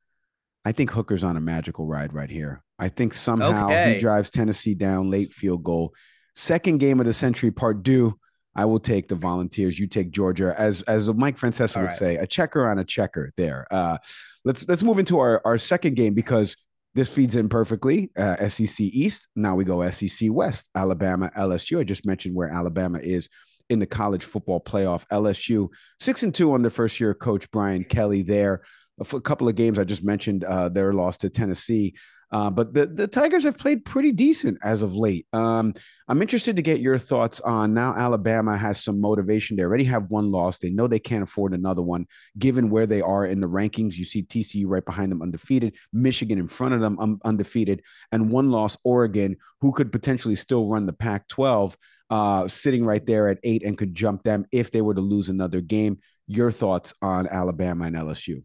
I 0.66 0.72
think 0.72 0.92
Hooker's 0.92 1.24
on 1.24 1.38
a 1.38 1.42
magical 1.42 1.88
ride 1.88 2.14
right 2.14 2.30
here. 2.30 2.64
I 2.80 2.90
think 2.90 3.14
somehow 3.14 3.68
okay. 3.68 3.94
he 3.94 4.00
drives 4.00 4.30
Tennessee 4.30 4.76
down 4.76 5.10
late 5.10 5.34
field 5.34 5.64
goal. 5.64 5.94
Second 6.36 6.78
game 6.78 7.00
of 7.00 7.06
the 7.06 7.14
century, 7.14 7.52
part 7.52 7.84
due. 7.84 8.18
I 8.56 8.66
will 8.66 8.80
take 8.80 9.08
the 9.08 9.16
Volunteers. 9.16 9.78
You 9.78 9.88
take 9.88 10.10
Georgia, 10.10 10.56
as 10.58 10.82
as 10.84 11.14
Mike 11.14 11.38
Francesa 11.38 11.78
would 11.78 11.88
right. 11.88 11.94
say, 11.94 12.16
a 12.16 12.26
checker 12.26 12.68
on 12.68 12.80
a 12.80 12.84
checker. 12.84 13.32
There. 13.38 13.68
Uh, 13.70 13.98
let's 14.46 14.68
let's 14.68 14.84
move 14.84 15.00
into 15.00 15.20
our 15.20 15.42
our 15.46 15.58
second 15.58 15.96
game 15.96 16.16
because 16.16 16.58
this 16.96 17.10
feeds 17.10 17.36
in 17.36 17.50
perfectly. 17.50 18.10
Uh, 18.18 18.48
SEC 18.48 18.80
East. 18.80 19.28
Now 19.36 19.56
we 19.56 19.64
go 19.64 19.88
SEC 19.90 20.30
West. 20.32 20.70
Alabama, 20.74 21.30
LSU. 21.38 21.80
I 21.80 21.84
just 21.84 22.06
mentioned 22.06 22.36
where 22.36 22.50
Alabama 22.50 22.98
is 23.00 23.30
in 23.70 23.80
the 23.80 23.86
college 23.86 24.24
football 24.24 24.62
playoff. 24.62 25.06
LSU 25.08 25.70
six 26.00 26.24
and 26.24 26.34
two 26.34 26.58
the 26.58 26.70
first 26.70 27.00
year 27.00 27.14
coach 27.14 27.50
Brian 27.52 27.84
Kelly 27.84 28.22
there. 28.24 28.62
A 29.00 29.22
couple 29.22 29.48
of 29.48 29.56
games 29.56 29.78
I 29.78 29.84
just 29.84 30.04
mentioned, 30.04 30.44
uh, 30.44 30.70
their 30.70 30.94
loss 30.94 31.18
to 31.18 31.30
Tennessee. 31.30 31.94
Uh, 32.32 32.50
but 32.50 32.74
the, 32.74 32.86
the 32.86 33.08
Tigers 33.08 33.44
have 33.44 33.58
played 33.58 33.86
pretty 33.86 34.12
decent 34.12 34.58
as 34.64 34.84
of 34.84 34.94
late. 34.94 35.26
Um, 35.32 35.74
I'm 36.10 36.22
interested 36.22 36.58
to 36.58 36.62
get 36.62 36.82
your 36.82 36.98
thoughts 36.98 37.40
on 37.42 37.74
now. 37.74 37.94
Alabama 37.96 38.58
has 38.58 38.84
some 38.84 39.00
motivation. 39.00 39.56
They 39.56 39.64
already 39.64 39.86
have 39.86 40.10
one 40.10 40.32
loss. 40.32 40.60
They 40.60 40.70
know 40.70 40.88
they 40.88 41.00
can't 41.00 41.24
afford 41.24 41.54
another 41.54 41.82
one, 41.82 42.06
given 42.38 42.70
where 42.70 42.86
they 42.86 43.02
are 43.02 43.26
in 43.26 43.40
the 43.40 43.48
rankings. 43.48 43.96
You 43.96 44.04
see 44.04 44.24
TCU 44.24 44.66
right 44.68 44.84
behind 44.84 45.12
them, 45.12 45.22
undefeated, 45.22 45.76
Michigan 45.94 46.38
in 46.38 46.48
front 46.48 46.74
of 46.74 46.82
them, 46.82 47.00
um, 47.00 47.20
undefeated, 47.24 47.82
and 48.12 48.30
one 48.30 48.52
loss, 48.52 48.78
Oregon, 48.84 49.38
who 49.62 49.72
could 49.72 49.92
potentially 49.92 50.36
still 50.36 50.68
run 50.68 50.86
the 50.86 50.94
Pac 50.94 51.30
12 51.30 51.78
uh, 52.10 52.48
sitting 52.48 52.86
right 52.86 53.06
there 53.06 53.28
at 53.28 53.40
eight 53.44 53.64
and 53.64 53.78
could 53.78 53.94
jump 53.94 54.24
them 54.24 54.46
if 54.52 54.72
they 54.72 54.82
were 54.82 54.94
to 54.94 55.02
lose 55.02 55.30
another 55.30 55.62
game. 55.62 56.00
Your 56.28 56.52
thoughts 56.52 56.94
on 57.02 57.28
Alabama 57.28 57.86
and 57.86 57.96
LSU? 57.96 58.44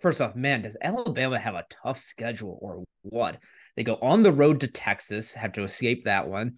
First 0.00 0.20
off, 0.20 0.34
man, 0.34 0.62
does 0.62 0.76
Alabama 0.80 1.38
have 1.38 1.54
a 1.54 1.64
tough 1.70 1.98
schedule 1.98 2.58
or 2.60 2.84
what? 3.02 3.38
They 3.76 3.84
go 3.84 3.98
on 4.02 4.22
the 4.22 4.32
road 4.32 4.60
to 4.60 4.66
Texas, 4.66 5.32
have 5.34 5.52
to 5.52 5.62
escape 5.62 6.04
that 6.04 6.28
one. 6.28 6.56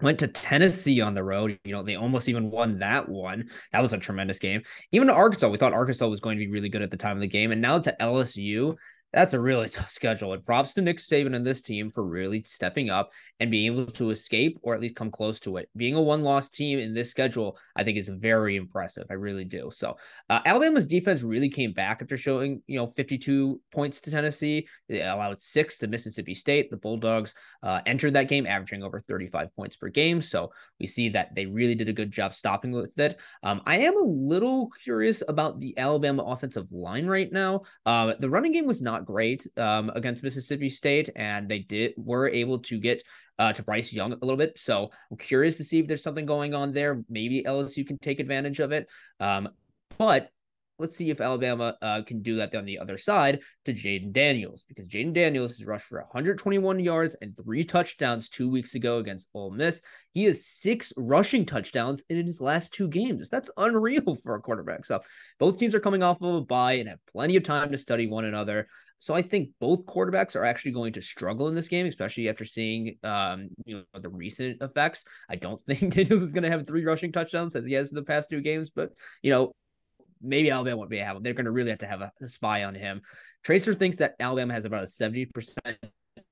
Went 0.00 0.18
to 0.18 0.28
Tennessee 0.28 1.00
on 1.00 1.14
the 1.14 1.22
road. 1.22 1.58
You 1.64 1.72
know, 1.72 1.82
they 1.84 1.94
almost 1.94 2.28
even 2.28 2.50
won 2.50 2.80
that 2.80 3.08
one. 3.08 3.48
That 3.72 3.82
was 3.82 3.92
a 3.92 3.98
tremendous 3.98 4.40
game. 4.40 4.62
Even 4.90 5.06
to 5.06 5.14
Arkansas, 5.14 5.48
we 5.48 5.58
thought 5.58 5.72
Arkansas 5.72 6.08
was 6.08 6.20
going 6.20 6.38
to 6.38 6.44
be 6.44 6.50
really 6.50 6.68
good 6.68 6.82
at 6.82 6.90
the 6.90 6.96
time 6.96 7.16
of 7.16 7.20
the 7.20 7.28
game. 7.28 7.52
And 7.52 7.62
now 7.62 7.78
to 7.78 7.96
LSU, 8.00 8.76
that's 9.12 9.34
a 9.34 9.40
really 9.40 9.68
tough 9.68 9.90
schedule. 9.90 10.32
And 10.32 10.44
props 10.44 10.74
to 10.74 10.82
Nick 10.82 10.98
Saban 10.98 11.36
and 11.36 11.46
this 11.46 11.62
team 11.62 11.90
for 11.90 12.04
really 12.04 12.42
stepping 12.44 12.90
up 12.90 13.10
and 13.40 13.50
being 13.50 13.66
able 13.66 13.86
to 13.86 14.10
escape 14.10 14.58
or 14.62 14.74
at 14.74 14.80
least 14.80 14.96
come 14.96 15.10
close 15.10 15.40
to 15.40 15.56
it. 15.56 15.68
Being 15.76 15.94
a 15.94 16.02
one 16.02 16.22
loss 16.22 16.48
team 16.48 16.78
in 16.78 16.94
this 16.94 17.10
schedule, 17.10 17.58
I 17.76 17.84
think 17.84 17.98
is 17.98 18.08
very 18.08 18.56
impressive. 18.56 19.06
I 19.10 19.14
really 19.14 19.44
do. 19.44 19.70
So, 19.72 19.96
uh, 20.30 20.40
Alabama's 20.44 20.86
defense 20.86 21.22
really 21.22 21.48
came 21.48 21.72
back 21.72 22.02
after 22.02 22.16
showing, 22.16 22.62
you 22.66 22.78
know, 22.78 22.92
52 22.96 23.60
points 23.72 24.00
to 24.02 24.10
Tennessee. 24.10 24.66
They 24.88 25.02
allowed 25.02 25.40
six 25.40 25.78
to 25.78 25.86
Mississippi 25.86 26.34
State. 26.34 26.70
The 26.70 26.76
Bulldogs 26.76 27.34
uh, 27.62 27.80
entered 27.86 28.14
that 28.14 28.28
game 28.28 28.46
averaging 28.46 28.82
over 28.82 29.00
35 29.00 29.54
points 29.54 29.76
per 29.76 29.88
game. 29.88 30.22
So, 30.22 30.52
we 30.80 30.86
see 30.86 31.08
that 31.10 31.34
they 31.34 31.46
really 31.46 31.74
did 31.74 31.88
a 31.88 31.92
good 31.92 32.10
job 32.10 32.34
stopping 32.34 32.72
with 32.72 32.98
it. 32.98 33.18
Um, 33.42 33.60
I 33.66 33.78
am 33.78 33.96
a 33.96 34.04
little 34.04 34.70
curious 34.82 35.22
about 35.26 35.60
the 35.60 35.76
Alabama 35.78 36.22
offensive 36.22 36.70
line 36.72 37.06
right 37.06 37.30
now. 37.30 37.62
Uh, 37.84 38.14
the 38.18 38.30
running 38.30 38.52
game 38.52 38.66
was 38.66 38.82
not 38.82 39.01
great 39.02 39.46
um, 39.56 39.90
against 39.94 40.22
Mississippi 40.22 40.68
State, 40.68 41.10
and 41.16 41.48
they 41.48 41.60
did 41.60 41.94
were 41.96 42.28
able 42.28 42.58
to 42.60 42.78
get 42.78 43.02
uh, 43.38 43.52
to 43.52 43.62
Bryce 43.62 43.92
Young 43.92 44.12
a 44.12 44.16
little 44.16 44.36
bit. 44.36 44.58
So 44.58 44.90
I'm 45.10 45.16
curious 45.16 45.56
to 45.56 45.64
see 45.64 45.78
if 45.78 45.86
there's 45.86 46.02
something 46.02 46.26
going 46.26 46.54
on 46.54 46.72
there. 46.72 47.02
Maybe 47.08 47.42
LSU 47.42 47.86
can 47.86 47.98
take 47.98 48.20
advantage 48.20 48.60
of 48.60 48.72
it. 48.72 48.88
Um, 49.20 49.48
but 49.98 50.30
let's 50.82 50.96
see 50.96 51.10
if 51.10 51.20
Alabama 51.20 51.76
uh, 51.80 52.02
can 52.02 52.20
do 52.20 52.36
that 52.36 52.54
on 52.54 52.64
the 52.64 52.78
other 52.78 52.98
side 52.98 53.38
to 53.64 53.72
Jayden 53.72 54.12
Daniels 54.12 54.64
because 54.68 54.88
Jayden 54.88 55.12
Daniels 55.12 55.56
has 55.56 55.64
rushed 55.64 55.86
for 55.86 56.00
121 56.00 56.80
yards 56.80 57.14
and 57.22 57.36
three 57.36 57.62
touchdowns 57.62 58.28
two 58.28 58.50
weeks 58.50 58.74
ago 58.74 58.98
against 58.98 59.28
Ole 59.32 59.52
Miss. 59.52 59.80
He 60.12 60.24
has 60.24 60.44
six 60.44 60.92
rushing 60.96 61.46
touchdowns 61.46 62.02
in 62.10 62.26
his 62.26 62.40
last 62.40 62.74
two 62.74 62.88
games. 62.88 63.28
That's 63.28 63.50
unreal 63.56 64.16
for 64.24 64.34
a 64.34 64.40
quarterback. 64.40 64.84
So 64.84 65.00
both 65.38 65.56
teams 65.56 65.74
are 65.74 65.80
coming 65.80 66.02
off 66.02 66.20
of 66.20 66.34
a 66.34 66.40
bye 66.40 66.74
and 66.74 66.88
have 66.88 66.98
plenty 67.12 67.36
of 67.36 67.44
time 67.44 67.70
to 67.70 67.78
study 67.78 68.08
one 68.08 68.24
another. 68.24 68.66
So 68.98 69.14
I 69.14 69.22
think 69.22 69.50
both 69.60 69.84
quarterbacks 69.86 70.36
are 70.36 70.44
actually 70.44 70.72
going 70.72 70.92
to 70.92 71.02
struggle 71.02 71.48
in 71.48 71.54
this 71.54 71.66
game, 71.68 71.86
especially 71.86 72.28
after 72.28 72.44
seeing 72.44 72.98
um, 73.02 73.48
you 73.64 73.78
know 73.78 74.00
the 74.00 74.08
recent 74.08 74.62
effects. 74.62 75.04
I 75.28 75.36
don't 75.36 75.60
think 75.68 75.94
Daniels 75.94 76.22
is 76.22 76.32
going 76.32 76.44
to 76.44 76.50
have 76.50 76.66
three 76.66 76.84
rushing 76.84 77.10
touchdowns 77.10 77.56
as 77.56 77.64
he 77.66 77.72
has 77.74 77.90
in 77.90 77.96
the 77.96 78.04
past 78.04 78.30
two 78.30 78.40
games, 78.40 78.70
but 78.70 78.90
you 79.22 79.30
know 79.30 79.54
maybe 80.22 80.50
Alabama 80.50 80.76
won't 80.76 80.90
be 80.90 80.98
able. 80.98 81.20
They're 81.20 81.34
going 81.34 81.46
to 81.46 81.50
really 81.50 81.70
have 81.70 81.80
to 81.80 81.86
have 81.86 82.00
a, 82.02 82.12
a 82.20 82.26
spy 82.26 82.64
on 82.64 82.74
him. 82.74 83.02
TRACR 83.46 83.78
thinks 83.78 83.96
that 83.96 84.14
Alabama 84.20 84.54
has 84.54 84.64
about 84.64 84.84
a 84.84 84.86
seventy 84.86 85.26
percent 85.26 85.78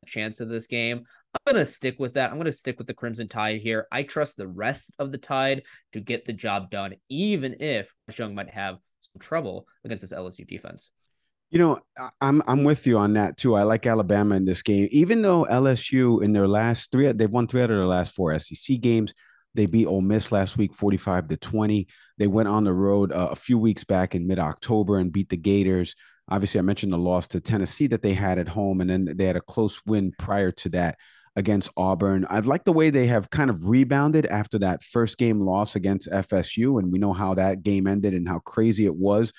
chance 0.07 0.41
of 0.41 0.49
this 0.49 0.67
game. 0.67 1.05
I'm 1.35 1.55
going 1.55 1.65
to 1.65 1.71
stick 1.71 1.99
with 1.99 2.15
that. 2.15 2.31
I'm 2.31 2.37
going 2.37 2.47
to 2.47 2.53
stick 2.53 2.79
with 2.79 2.87
the 2.87 2.95
Crimson 2.95 3.29
Tide 3.29 3.61
here. 3.61 3.87
I 3.93 4.03
trust 4.03 4.37
the 4.37 4.49
rest 4.49 4.91
of 4.99 5.13
the 5.13 5.19
Tide 5.19 5.63
to 5.93 6.01
get 6.01 6.25
the 6.25 6.33
job 6.33 6.71
done, 6.71 6.95
even 7.09 7.57
if 7.61 7.95
Young 8.17 8.35
might 8.35 8.51
have 8.51 8.79
some 9.03 9.21
trouble 9.21 9.67
against 9.85 10.03
this 10.03 10.13
LSU 10.13 10.47
defense. 10.47 10.91
You 11.51 11.59
know, 11.59 11.79
I'm 12.21 12.43
I'm 12.47 12.63
with 12.63 12.87
you 12.87 12.99
on 12.99 13.15
that 13.15 13.37
too. 13.37 13.57
I 13.57 13.65
like 13.65 13.85
Alabama 13.85 14.37
in 14.37 14.45
this 14.45 14.63
game, 14.63 14.87
even 14.93 15.21
though 15.21 15.47
LSU 15.51 16.23
in 16.23 16.33
their 16.33 16.47
last 16.47 16.93
three, 16.93 17.11
they've 17.11 17.31
won 17.31 17.49
three 17.49 17.61
out 17.61 17.71
of 17.71 17.77
their 17.77 17.87
last 17.87 18.15
four 18.15 18.39
SEC 18.39 18.81
games. 18.81 19.13
They 19.55 19.67
beat 19.67 19.87
Ole 19.87 20.01
Miss 20.01 20.33
last 20.33 20.57
week, 20.57 20.75
45 20.75 21.29
to 21.29 21.37
20. 21.37 21.89
They 22.19 22.27
went 22.27 22.49
on 22.49 22.65
the 22.65 22.73
road 22.73 23.13
uh, 23.13 23.29
a 23.31 23.37
few 23.37 23.59
weeks 23.59 23.85
back 23.85 24.15
in 24.15 24.27
mid 24.27 24.39
October 24.39 24.99
and 24.99 25.13
beat 25.13 25.29
the 25.29 25.37
Gators. 25.37 25.95
Obviously, 26.29 26.61
I 26.61 26.63
mentioned 26.63 26.93
the 26.93 26.99
loss 26.99 27.27
to 27.29 27.41
Tennessee 27.41 27.89
that 27.89 28.03
they 28.03 28.15
had 28.15 28.39
at 28.39 28.49
home, 28.49 28.81
and 28.81 28.89
then 28.89 29.17
they 29.17 29.25
had 29.25 29.37
a 29.37 29.41
close 29.41 29.81
win 29.87 30.13
prior 30.19 30.53
to 30.53 30.69
that 30.71 30.97
against 31.37 31.71
Auburn. 31.77 32.27
I've 32.31 32.47
liked 32.47 32.65
the 32.65 32.73
way 32.73 32.91
they 32.91 33.07
have 33.09 33.31
kind 33.31 33.51
of 33.51 33.67
rebounded 33.67 34.27
after 34.27 34.59
that 34.61 34.83
first 34.83 35.19
game 35.19 35.41
loss 35.41 35.75
against 35.75 36.11
FSU, 36.11 36.79
and 36.79 36.93
we 36.93 36.99
know 36.99 37.13
how 37.13 37.35
that 37.35 37.63
game 37.63 37.87
ended 37.87 38.15
and 38.15 38.29
how 38.29 38.39
crazy 38.41 38.87
it 38.87 38.95
was 38.95 39.33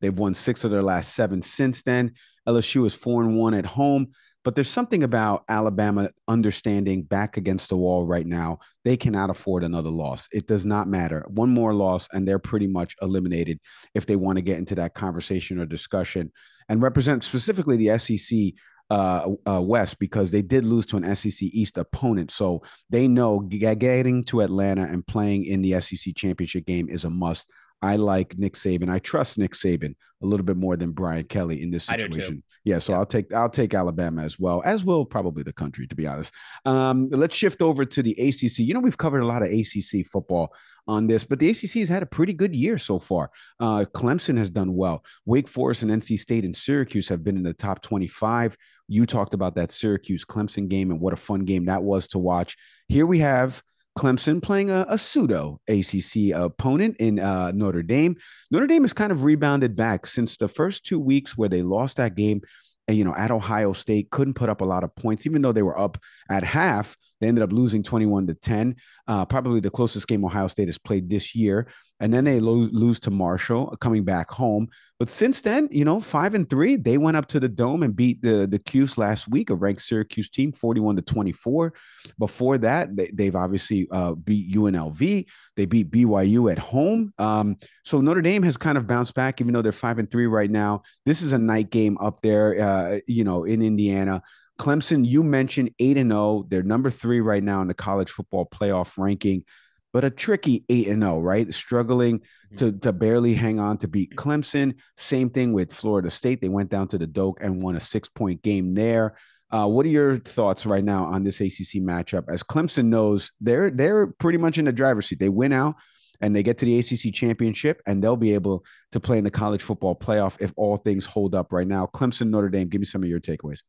They've 0.00 0.16
won 0.16 0.34
six 0.34 0.64
of 0.64 0.70
their 0.70 0.82
last 0.82 1.14
seven 1.14 1.42
since 1.42 1.82
then. 1.82 2.12
LSU 2.46 2.86
is 2.86 2.94
four 2.94 3.22
and 3.22 3.36
one 3.36 3.54
at 3.54 3.66
home. 3.66 4.08
But 4.44 4.54
there's 4.54 4.70
something 4.70 5.02
about 5.02 5.44
Alabama 5.48 6.10
understanding 6.28 7.02
back 7.02 7.36
against 7.36 7.68
the 7.68 7.76
wall 7.76 8.06
right 8.06 8.26
now. 8.26 8.60
They 8.84 8.96
cannot 8.96 9.30
afford 9.30 9.64
another 9.64 9.90
loss. 9.90 10.28
It 10.32 10.46
does 10.46 10.64
not 10.64 10.88
matter. 10.88 11.24
One 11.28 11.50
more 11.50 11.74
loss, 11.74 12.08
and 12.12 12.26
they're 12.26 12.38
pretty 12.38 12.66
much 12.66 12.96
eliminated 13.02 13.60
if 13.94 14.06
they 14.06 14.16
want 14.16 14.36
to 14.36 14.42
get 14.42 14.58
into 14.58 14.74
that 14.76 14.94
conversation 14.94 15.58
or 15.58 15.66
discussion 15.66 16.32
and 16.68 16.80
represent 16.80 17.24
specifically 17.24 17.76
the 17.76 17.98
SEC 17.98 18.54
uh, 18.90 19.28
uh, 19.46 19.60
West 19.60 19.98
because 19.98 20.30
they 20.30 20.42
did 20.42 20.64
lose 20.64 20.86
to 20.86 20.96
an 20.96 21.14
SEC 21.14 21.42
East 21.42 21.76
opponent. 21.76 22.30
So 22.30 22.62
they 22.88 23.06
know 23.06 23.40
getting 23.40 24.24
to 24.24 24.40
Atlanta 24.40 24.82
and 24.82 25.06
playing 25.06 25.44
in 25.44 25.62
the 25.62 25.80
SEC 25.80 26.14
championship 26.16 26.66
game 26.66 26.88
is 26.88 27.04
a 27.04 27.10
must. 27.10 27.52
I 27.80 27.96
like 27.96 28.36
Nick 28.38 28.54
Saban. 28.54 28.90
I 28.90 28.98
trust 28.98 29.38
Nick 29.38 29.52
Saban 29.52 29.94
a 30.22 30.26
little 30.26 30.44
bit 30.44 30.56
more 30.56 30.76
than 30.76 30.90
Brian 30.90 31.24
Kelly 31.24 31.62
in 31.62 31.70
this 31.70 31.84
situation. 31.84 32.42
Yeah, 32.64 32.78
so 32.78 32.92
yeah. 32.92 32.98
I'll 32.98 33.06
take 33.06 33.32
I'll 33.32 33.48
take 33.48 33.72
Alabama 33.72 34.22
as 34.22 34.38
well, 34.38 34.62
as 34.64 34.84
will 34.84 35.04
probably 35.04 35.42
the 35.42 35.52
country, 35.52 35.86
to 35.86 35.94
be 35.94 36.06
honest. 36.06 36.34
Um, 36.64 37.08
let's 37.10 37.36
shift 37.36 37.62
over 37.62 37.84
to 37.84 38.02
the 38.02 38.12
ACC. 38.12 38.58
You 38.58 38.74
know, 38.74 38.80
we've 38.80 38.98
covered 38.98 39.20
a 39.20 39.26
lot 39.26 39.42
of 39.42 39.48
ACC 39.48 40.04
football 40.04 40.52
on 40.88 41.06
this, 41.06 41.24
but 41.24 41.38
the 41.38 41.50
ACC 41.50 41.74
has 41.74 41.88
had 41.88 42.02
a 42.02 42.06
pretty 42.06 42.32
good 42.32 42.56
year 42.56 42.78
so 42.78 42.98
far. 42.98 43.30
Uh, 43.60 43.84
Clemson 43.94 44.36
has 44.36 44.50
done 44.50 44.74
well. 44.74 45.04
Wake 45.26 45.46
Forest 45.46 45.82
and 45.82 45.92
NC 45.92 46.18
State 46.18 46.44
and 46.44 46.56
Syracuse 46.56 47.08
have 47.08 47.22
been 47.22 47.36
in 47.36 47.42
the 47.42 47.54
top 47.54 47.82
25. 47.82 48.56
You 48.88 49.06
talked 49.06 49.34
about 49.34 49.54
that 49.54 49.70
Syracuse 49.70 50.24
Clemson 50.24 50.68
game 50.68 50.90
and 50.90 51.00
what 51.00 51.12
a 51.12 51.16
fun 51.16 51.44
game 51.44 51.66
that 51.66 51.82
was 51.82 52.08
to 52.08 52.18
watch. 52.18 52.56
Here 52.88 53.06
we 53.06 53.18
have 53.18 53.62
Clemson 53.98 54.40
playing 54.40 54.70
a, 54.70 54.86
a 54.88 54.96
pseudo 54.96 55.60
ACC 55.68 56.32
opponent 56.32 56.96
in 57.00 57.18
uh, 57.18 57.50
Notre 57.50 57.82
Dame. 57.82 58.16
Notre 58.52 58.68
Dame 58.68 58.84
has 58.84 58.92
kind 58.92 59.10
of 59.10 59.24
rebounded 59.24 59.74
back 59.74 60.06
since 60.06 60.36
the 60.36 60.46
first 60.46 60.86
two 60.86 61.00
weeks 61.00 61.36
where 61.36 61.48
they 61.48 61.62
lost 61.62 61.96
that 61.96 62.14
game 62.14 62.42
you 62.88 63.04
know, 63.04 63.14
at 63.14 63.30
Ohio 63.30 63.72
State, 63.72 64.10
couldn't 64.10 64.34
put 64.34 64.48
up 64.48 64.60
a 64.62 64.64
lot 64.64 64.82
of 64.82 64.94
points, 64.96 65.26
even 65.26 65.42
though 65.42 65.52
they 65.52 65.62
were 65.62 65.78
up 65.78 65.98
at 66.30 66.42
half. 66.42 66.96
They 67.20 67.28
ended 67.28 67.42
up 67.42 67.52
losing 67.52 67.82
21 67.82 68.26
to 68.28 68.34
10. 68.34 68.76
Uh, 69.06 69.24
probably 69.24 69.60
the 69.60 69.70
closest 69.70 70.06
game 70.06 70.24
Ohio 70.24 70.46
State 70.46 70.68
has 70.68 70.78
played 70.78 71.08
this 71.10 71.34
year. 71.34 71.68
And 72.00 72.14
then 72.14 72.24
they 72.24 72.38
lo- 72.40 72.68
lose 72.70 73.00
to 73.00 73.10
Marshall 73.10 73.76
coming 73.80 74.04
back 74.04 74.30
home. 74.30 74.68
But 74.98 75.10
since 75.10 75.40
then, 75.42 75.68
you 75.70 75.84
know, 75.84 76.00
five 76.00 76.34
and 76.34 76.48
three, 76.48 76.74
they 76.74 76.98
went 76.98 77.16
up 77.16 77.26
to 77.26 77.38
the 77.38 77.48
dome 77.48 77.84
and 77.84 77.94
beat 77.94 78.20
the 78.20 78.48
the 78.48 78.58
Cuse 78.58 78.98
last 78.98 79.28
week, 79.28 79.50
a 79.50 79.54
ranked 79.54 79.82
Syracuse 79.82 80.28
team, 80.28 80.50
41 80.50 80.96
to 80.96 81.02
24. 81.02 81.72
Before 82.18 82.58
that, 82.58 82.90
they, 82.96 83.24
have 83.26 83.36
obviously 83.36 83.86
uh, 83.92 84.14
beat 84.14 84.52
UNLV. 84.52 85.26
They 85.56 85.66
beat 85.66 85.90
BYU 85.92 86.50
at 86.50 86.58
home. 86.58 87.12
Um, 87.18 87.58
so 87.84 88.00
Notre 88.00 88.22
Dame 88.22 88.42
has 88.42 88.56
kind 88.56 88.76
of 88.76 88.88
bounced 88.88 89.14
back, 89.14 89.40
even 89.40 89.54
though 89.54 89.62
they're 89.62 89.70
five 89.70 90.00
and 90.00 90.10
three 90.10 90.26
right 90.26 90.50
now. 90.50 90.82
This 91.06 91.22
is 91.22 91.32
a 91.32 91.38
night 91.38 91.70
game 91.70 91.96
up 92.00 92.20
there, 92.22 92.60
uh, 92.60 92.98
you 93.06 93.22
know, 93.22 93.44
in 93.44 93.62
Indiana. 93.62 94.22
Clemson, 94.58 95.06
you 95.06 95.22
mentioned 95.22 95.70
8 95.78 95.96
and 95.96 96.10
0. 96.10 96.46
They're 96.48 96.62
number 96.62 96.90
3 96.90 97.20
right 97.20 97.42
now 97.42 97.62
in 97.62 97.68
the 97.68 97.74
college 97.74 98.10
football 98.10 98.46
playoff 98.46 98.98
ranking, 98.98 99.44
but 99.92 100.04
a 100.04 100.10
tricky 100.10 100.64
8 100.68 100.88
and 100.88 101.02
0, 101.02 101.20
right? 101.20 101.52
Struggling 101.52 102.18
mm-hmm. 102.18 102.56
to 102.56 102.72
to 102.72 102.92
barely 102.92 103.34
hang 103.34 103.60
on 103.60 103.78
to 103.78 103.88
beat 103.88 104.16
Clemson. 104.16 104.74
Same 104.96 105.30
thing 105.30 105.52
with 105.52 105.72
Florida 105.72 106.10
State. 106.10 106.40
They 106.40 106.48
went 106.48 106.70
down 106.70 106.88
to 106.88 106.98
the 106.98 107.06
Doak 107.06 107.38
and 107.40 107.62
won 107.62 107.76
a 107.76 107.80
6-point 107.80 108.42
game 108.42 108.74
there. 108.74 109.16
Uh, 109.50 109.66
what 109.66 109.86
are 109.86 109.90
your 109.90 110.16
thoughts 110.16 110.66
right 110.66 110.84
now 110.84 111.04
on 111.04 111.24
this 111.24 111.40
ACC 111.40 111.80
matchup? 111.80 112.24
As 112.28 112.42
Clemson 112.42 112.86
knows, 112.86 113.30
they're 113.40 113.70
they're 113.70 114.08
pretty 114.08 114.38
much 114.38 114.58
in 114.58 114.64
the 114.64 114.72
driver's 114.72 115.06
seat. 115.06 115.20
They 115.20 115.30
win 115.30 115.52
out 115.52 115.76
and 116.20 116.34
they 116.34 116.42
get 116.42 116.58
to 116.58 116.66
the 116.66 116.78
ACC 116.80 117.14
championship, 117.14 117.80
and 117.86 118.02
they'll 118.02 118.16
be 118.16 118.34
able 118.34 118.64
to 118.90 118.98
play 118.98 119.18
in 119.18 119.24
the 119.24 119.30
college 119.30 119.62
football 119.62 119.94
playoff 119.94 120.36
if 120.40 120.52
all 120.56 120.76
things 120.76 121.06
hold 121.06 121.32
up 121.32 121.52
right 121.52 121.68
now. 121.68 121.86
Clemson, 121.86 122.30
Notre 122.30 122.48
Dame. 122.48 122.68
Give 122.68 122.80
me 122.80 122.84
some 122.84 123.04
of 123.04 123.08
your 123.08 123.20
takeaways 123.20 123.60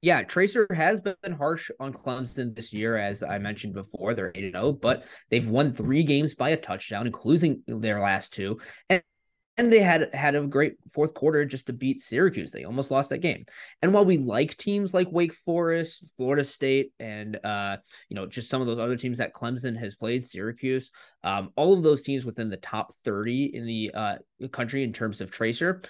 yeah, 0.00 0.22
TRACR 0.22 0.72
has 0.74 1.00
been 1.00 1.32
harsh 1.32 1.70
on 1.80 1.92
Clemson 1.92 2.54
this 2.54 2.72
year, 2.72 2.96
as 2.96 3.22
I 3.22 3.38
mentioned 3.38 3.74
before. 3.74 4.14
They're 4.14 4.32
8 4.34 4.52
0, 4.52 4.72
but 4.72 5.04
they've 5.28 5.48
won 5.48 5.72
three 5.72 6.04
games 6.04 6.34
by 6.34 6.50
a 6.50 6.56
touchdown, 6.56 7.06
including 7.06 7.62
their 7.66 8.00
last 8.00 8.32
two. 8.32 8.58
And 8.88 9.02
and 9.58 9.72
they 9.72 9.80
had 9.80 10.14
had 10.14 10.36
a 10.36 10.46
great 10.46 10.74
fourth 10.88 11.14
quarter 11.14 11.44
just 11.44 11.66
to 11.66 11.72
beat 11.72 11.98
Syracuse. 11.98 12.52
They 12.52 12.62
almost 12.62 12.92
lost 12.92 13.10
that 13.10 13.18
game. 13.18 13.44
And 13.82 13.92
while 13.92 14.04
we 14.04 14.16
like 14.16 14.56
teams 14.56 14.94
like 14.94 15.10
Wake 15.10 15.34
Forest, 15.34 16.12
Florida 16.16 16.44
State, 16.44 16.92
and 17.00 17.36
uh, 17.44 17.78
you 18.08 18.14
know, 18.14 18.24
just 18.24 18.48
some 18.48 18.60
of 18.60 18.68
those 18.68 18.78
other 18.78 18.96
teams 18.96 19.18
that 19.18 19.34
Clemson 19.34 19.76
has 19.76 19.96
played, 19.96 20.24
Syracuse, 20.24 20.92
um, 21.24 21.50
all 21.56 21.74
of 21.74 21.82
those 21.82 22.02
teams 22.02 22.24
within 22.24 22.48
the 22.48 22.56
top 22.58 22.94
30 23.04 23.56
in 23.56 23.66
the 23.66 23.90
uh, 23.92 24.16
country 24.52 24.84
in 24.84 24.92
terms 24.92 25.20
of 25.20 25.32
TRACR, 25.32 25.84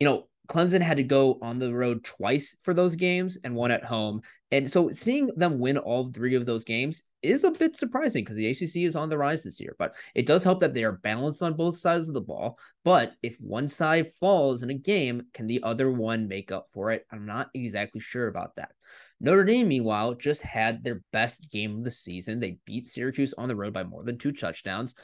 you 0.00 0.08
know, 0.08 0.26
Clemson 0.52 0.82
had 0.82 0.98
to 0.98 1.02
go 1.02 1.38
on 1.40 1.58
the 1.58 1.72
road 1.72 2.04
twice 2.04 2.54
for 2.60 2.74
those 2.74 2.94
games 2.94 3.38
and 3.42 3.54
one 3.54 3.70
at 3.70 3.86
home. 3.86 4.20
And 4.50 4.70
so 4.70 4.90
seeing 4.90 5.30
them 5.34 5.58
win 5.58 5.78
all 5.78 6.10
three 6.12 6.34
of 6.34 6.44
those 6.44 6.62
games 6.62 7.02
is 7.22 7.44
a 7.44 7.50
bit 7.50 7.74
surprising 7.74 8.22
because 8.22 8.36
the 8.36 8.50
ACC 8.50 8.86
is 8.86 8.94
on 8.94 9.08
the 9.08 9.16
rise 9.16 9.42
this 9.42 9.58
year. 9.58 9.74
But 9.78 9.94
it 10.14 10.26
does 10.26 10.44
help 10.44 10.60
that 10.60 10.74
they 10.74 10.84
are 10.84 11.00
balanced 11.02 11.42
on 11.42 11.54
both 11.54 11.78
sides 11.78 12.06
of 12.06 12.12
the 12.12 12.20
ball. 12.20 12.58
But 12.84 13.14
if 13.22 13.40
one 13.40 13.66
side 13.66 14.12
falls 14.12 14.62
in 14.62 14.68
a 14.68 14.74
game, 14.74 15.22
can 15.32 15.46
the 15.46 15.62
other 15.62 15.90
one 15.90 16.28
make 16.28 16.52
up 16.52 16.68
for 16.74 16.90
it? 16.90 17.06
I'm 17.10 17.24
not 17.24 17.48
exactly 17.54 18.02
sure 18.02 18.28
about 18.28 18.54
that. 18.56 18.72
Notre 19.20 19.44
Dame, 19.44 19.68
meanwhile, 19.68 20.12
just 20.12 20.42
had 20.42 20.84
their 20.84 21.00
best 21.12 21.50
game 21.50 21.78
of 21.78 21.84
the 21.84 21.90
season. 21.90 22.40
They 22.40 22.58
beat 22.66 22.86
Syracuse 22.86 23.32
on 23.38 23.48
the 23.48 23.56
road 23.56 23.72
by 23.72 23.84
more 23.84 24.04
than 24.04 24.18
two 24.18 24.32
touchdowns. 24.32 24.94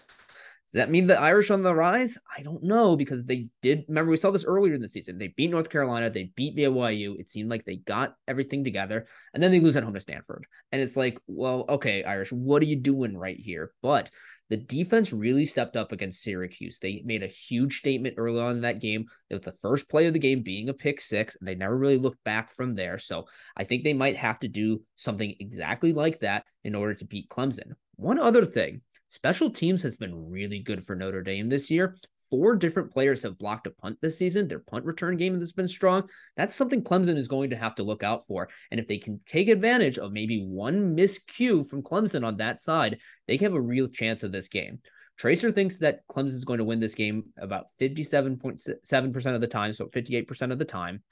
Does 0.68 0.80
that 0.80 0.90
mean 0.90 1.06
the 1.06 1.18
Irish 1.18 1.50
on 1.50 1.62
the 1.62 1.74
rise? 1.74 2.18
I 2.36 2.42
don't 2.42 2.62
know 2.62 2.94
because 2.94 3.24
they 3.24 3.48
did. 3.62 3.86
Remember, 3.88 4.10
we 4.10 4.18
saw 4.18 4.30
this 4.30 4.44
earlier 4.44 4.74
in 4.74 4.82
the 4.82 4.88
season. 4.88 5.16
They 5.16 5.28
beat 5.28 5.50
North 5.50 5.70
Carolina, 5.70 6.10
they 6.10 6.30
beat 6.36 6.58
BYU. 6.58 7.18
It 7.18 7.30
seemed 7.30 7.48
like 7.48 7.64
they 7.64 7.76
got 7.76 8.16
everything 8.26 8.64
together, 8.64 9.06
and 9.32 9.42
then 9.42 9.50
they 9.50 9.60
lose 9.60 9.76
at 9.76 9.82
home 9.82 9.94
to 9.94 10.00
Stanford. 10.00 10.46
And 10.70 10.82
it's 10.82 10.94
like, 10.94 11.18
well, 11.26 11.64
okay, 11.70 12.04
Irish, 12.04 12.32
what 12.32 12.60
are 12.60 12.66
you 12.66 12.76
doing 12.76 13.16
right 13.16 13.38
here? 13.38 13.72
But 13.80 14.10
the 14.50 14.58
defense 14.58 15.10
really 15.10 15.46
stepped 15.46 15.74
up 15.74 15.90
against 15.90 16.22
Syracuse. 16.22 16.78
They 16.78 17.02
made 17.02 17.22
a 17.22 17.28
huge 17.28 17.78
statement 17.78 18.16
early 18.18 18.40
on 18.40 18.56
in 18.56 18.60
that 18.60 18.80
game. 18.80 19.06
With 19.30 19.44
the 19.44 19.52
first 19.52 19.88
play 19.88 20.06
of 20.06 20.12
the 20.12 20.18
game 20.18 20.42
being 20.42 20.68
a 20.68 20.74
pick 20.74 21.00
six, 21.00 21.36
and 21.36 21.48
they 21.48 21.54
never 21.54 21.78
really 21.78 21.98
looked 21.98 22.22
back 22.24 22.52
from 22.52 22.74
there. 22.74 22.98
So 22.98 23.24
I 23.56 23.64
think 23.64 23.84
they 23.84 23.94
might 23.94 24.16
have 24.16 24.38
to 24.40 24.48
do 24.48 24.82
something 24.96 25.34
exactly 25.40 25.94
like 25.94 26.20
that 26.20 26.44
in 26.62 26.74
order 26.74 26.92
to 26.92 27.06
beat 27.06 27.30
Clemson. 27.30 27.72
One 27.96 28.18
other 28.18 28.44
thing 28.44 28.82
Special 29.08 29.48
teams 29.48 29.82
has 29.82 29.96
been 29.96 30.30
really 30.30 30.58
good 30.58 30.84
for 30.84 30.94
Notre 30.94 31.22
Dame 31.22 31.48
this 31.48 31.70
year. 31.70 31.96
Four 32.30 32.56
different 32.56 32.92
players 32.92 33.22
have 33.22 33.38
blocked 33.38 33.66
a 33.66 33.70
punt 33.70 33.96
this 34.02 34.18
season. 34.18 34.46
Their 34.46 34.58
punt 34.58 34.84
return 34.84 35.16
game 35.16 35.38
has 35.38 35.50
been 35.50 35.66
strong. 35.66 36.10
That's 36.36 36.54
something 36.54 36.82
Clemson 36.82 37.16
is 37.16 37.26
going 37.26 37.48
to 37.48 37.56
have 37.56 37.74
to 37.76 37.82
look 37.82 38.02
out 38.02 38.26
for. 38.28 38.50
And 38.70 38.78
if 38.78 38.86
they 38.86 38.98
can 38.98 39.18
take 39.26 39.48
advantage 39.48 39.96
of 39.96 40.12
maybe 40.12 40.44
one 40.44 40.94
miscue 40.94 41.66
from 41.66 41.82
Clemson 41.82 42.22
on 42.22 42.36
that 42.36 42.60
side, 42.60 42.98
they 43.26 43.38
can 43.38 43.46
have 43.46 43.54
a 43.54 43.60
real 43.60 43.88
chance 43.88 44.24
of 44.24 44.32
this 44.32 44.48
game. 44.48 44.78
TRACR 45.18 45.54
thinks 45.54 45.78
that 45.78 46.06
Clemson 46.06 46.34
is 46.34 46.44
going 46.44 46.58
to 46.58 46.64
win 46.64 46.78
this 46.78 46.94
game 46.94 47.24
about 47.38 47.68
57.7% 47.80 49.34
of 49.34 49.40
the 49.40 49.46
time, 49.46 49.72
so 49.72 49.86
58% 49.86 50.52
of 50.52 50.58
the 50.58 50.64
time. 50.66 51.02